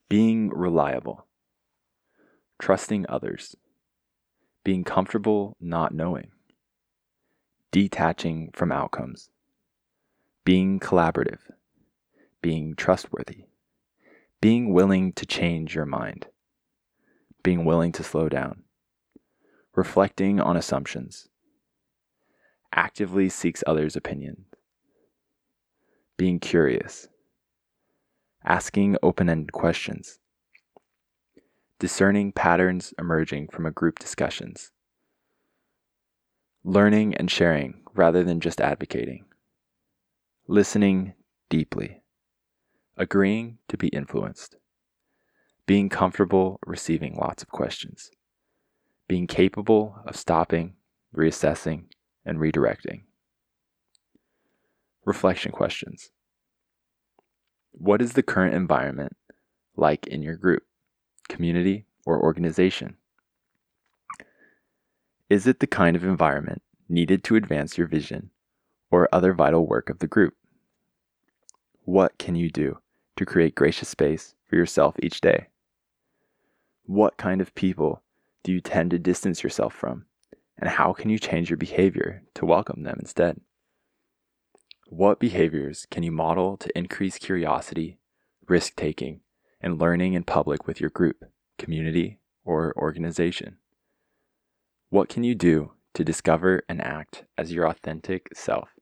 being 0.07 0.49
reliable, 0.49 1.25
trusting 2.59 3.05
others, 3.09 3.55
being 4.63 4.83
comfortable 4.83 5.57
not 5.59 5.93
knowing, 5.93 6.31
detaching 7.71 8.51
from 8.53 8.71
outcomes. 8.71 9.29
Being 10.43 10.79
collaborative, 10.79 11.39
being 12.41 12.75
trustworthy, 12.75 13.45
being 14.41 14.73
willing 14.73 15.11
to 15.13 15.25
change 15.25 15.73
your 15.73 15.85
mind, 15.85 16.27
being 17.43 17.65
willing 17.65 17.91
to 17.93 18.03
slow 18.03 18.29
down, 18.29 18.63
reflecting 19.75 20.39
on 20.39 20.55
assumptions, 20.55 21.27
actively 22.71 23.29
seeks 23.29 23.63
others' 23.65 23.95
opinions, 23.95 24.45
being 26.17 26.39
curious, 26.39 27.07
asking 28.43 28.97
open 29.01 29.27
ended 29.29 29.51
questions, 29.51 30.19
discerning 31.79 32.31
patterns 32.31 32.93
emerging 32.99 33.47
from 33.47 33.65
a 33.65 33.71
group 33.71 33.97
discussions, 33.97 34.71
learning 36.67 37.13
and 37.13 37.29
sharing 37.29 37.75
rather 37.93 38.23
than 38.23 38.39
just 38.39 38.59
advocating. 38.59 39.23
Listening 40.47 41.13
deeply, 41.47 42.01
agreeing 42.97 43.59
to 43.67 43.77
be 43.77 43.87
influenced, 43.89 44.55
being 45.67 45.89
comfortable 45.89 46.59
receiving 46.65 47.15
lots 47.17 47.43
of 47.43 47.49
questions, 47.49 48.09
being 49.07 49.27
capable 49.27 49.99
of 50.07 50.15
stopping, 50.15 50.73
reassessing, 51.15 51.83
and 52.25 52.39
redirecting. 52.39 53.03
Reflection 55.05 55.51
questions. 55.51 56.09
What 57.73 58.01
is 58.01 58.13
the 58.13 58.23
current 58.23 58.55
environment 58.55 59.15
like 59.75 60.07
in 60.07 60.23
your 60.23 60.35
group, 60.35 60.63
community, 61.29 61.85
or 62.07 62.19
organization? 62.19 62.97
Is 65.29 65.47
it 65.47 65.59
the 65.59 65.67
kind 65.67 65.95
of 65.95 66.03
environment 66.03 66.61
needed 66.87 67.23
to 67.23 67.35
advance 67.35 67.77
your 67.77 67.87
vision 67.87 68.29
or 68.91 69.09
other 69.11 69.33
vital 69.33 69.67
work 69.67 69.89
of 69.89 69.99
the 69.99 70.07
group. 70.07 70.35
What 71.83 72.17
can 72.17 72.35
you 72.35 72.49
do 72.49 72.79
to 73.17 73.25
create 73.25 73.55
gracious 73.55 73.89
space 73.89 74.35
for 74.47 74.55
yourself 74.55 74.95
each 75.01 75.21
day? 75.21 75.47
What 76.85 77.17
kind 77.17 77.41
of 77.41 77.55
people 77.55 78.03
do 78.43 78.51
you 78.51 78.61
tend 78.61 78.91
to 78.91 78.99
distance 78.99 79.43
yourself 79.43 79.73
from? 79.73 80.05
And 80.57 80.69
how 80.69 80.93
can 80.93 81.09
you 81.09 81.19
change 81.19 81.49
your 81.49 81.57
behavior 81.57 82.23
to 82.35 82.45
welcome 82.45 82.83
them 82.83 82.97
instead? 82.99 83.41
What 84.87 85.19
behaviors 85.19 85.87
can 85.89 86.03
you 86.03 86.11
model 86.11 86.57
to 86.57 86.77
increase 86.77 87.17
curiosity, 87.17 87.97
risk 88.47 88.75
taking, 88.75 89.21
and 89.59 89.79
learning 89.79 90.13
in 90.13 90.23
public 90.23 90.67
with 90.67 90.79
your 90.79 90.91
group, 90.91 91.25
community, 91.57 92.19
or 92.45 92.73
organization? 92.77 93.57
What 94.89 95.09
can 95.09 95.23
you 95.23 95.35
do 95.35 95.71
to 95.95 96.03
discover 96.03 96.61
and 96.69 96.81
act 96.81 97.23
as 97.37 97.51
your 97.51 97.67
authentic 97.67 98.29
self? 98.35 98.74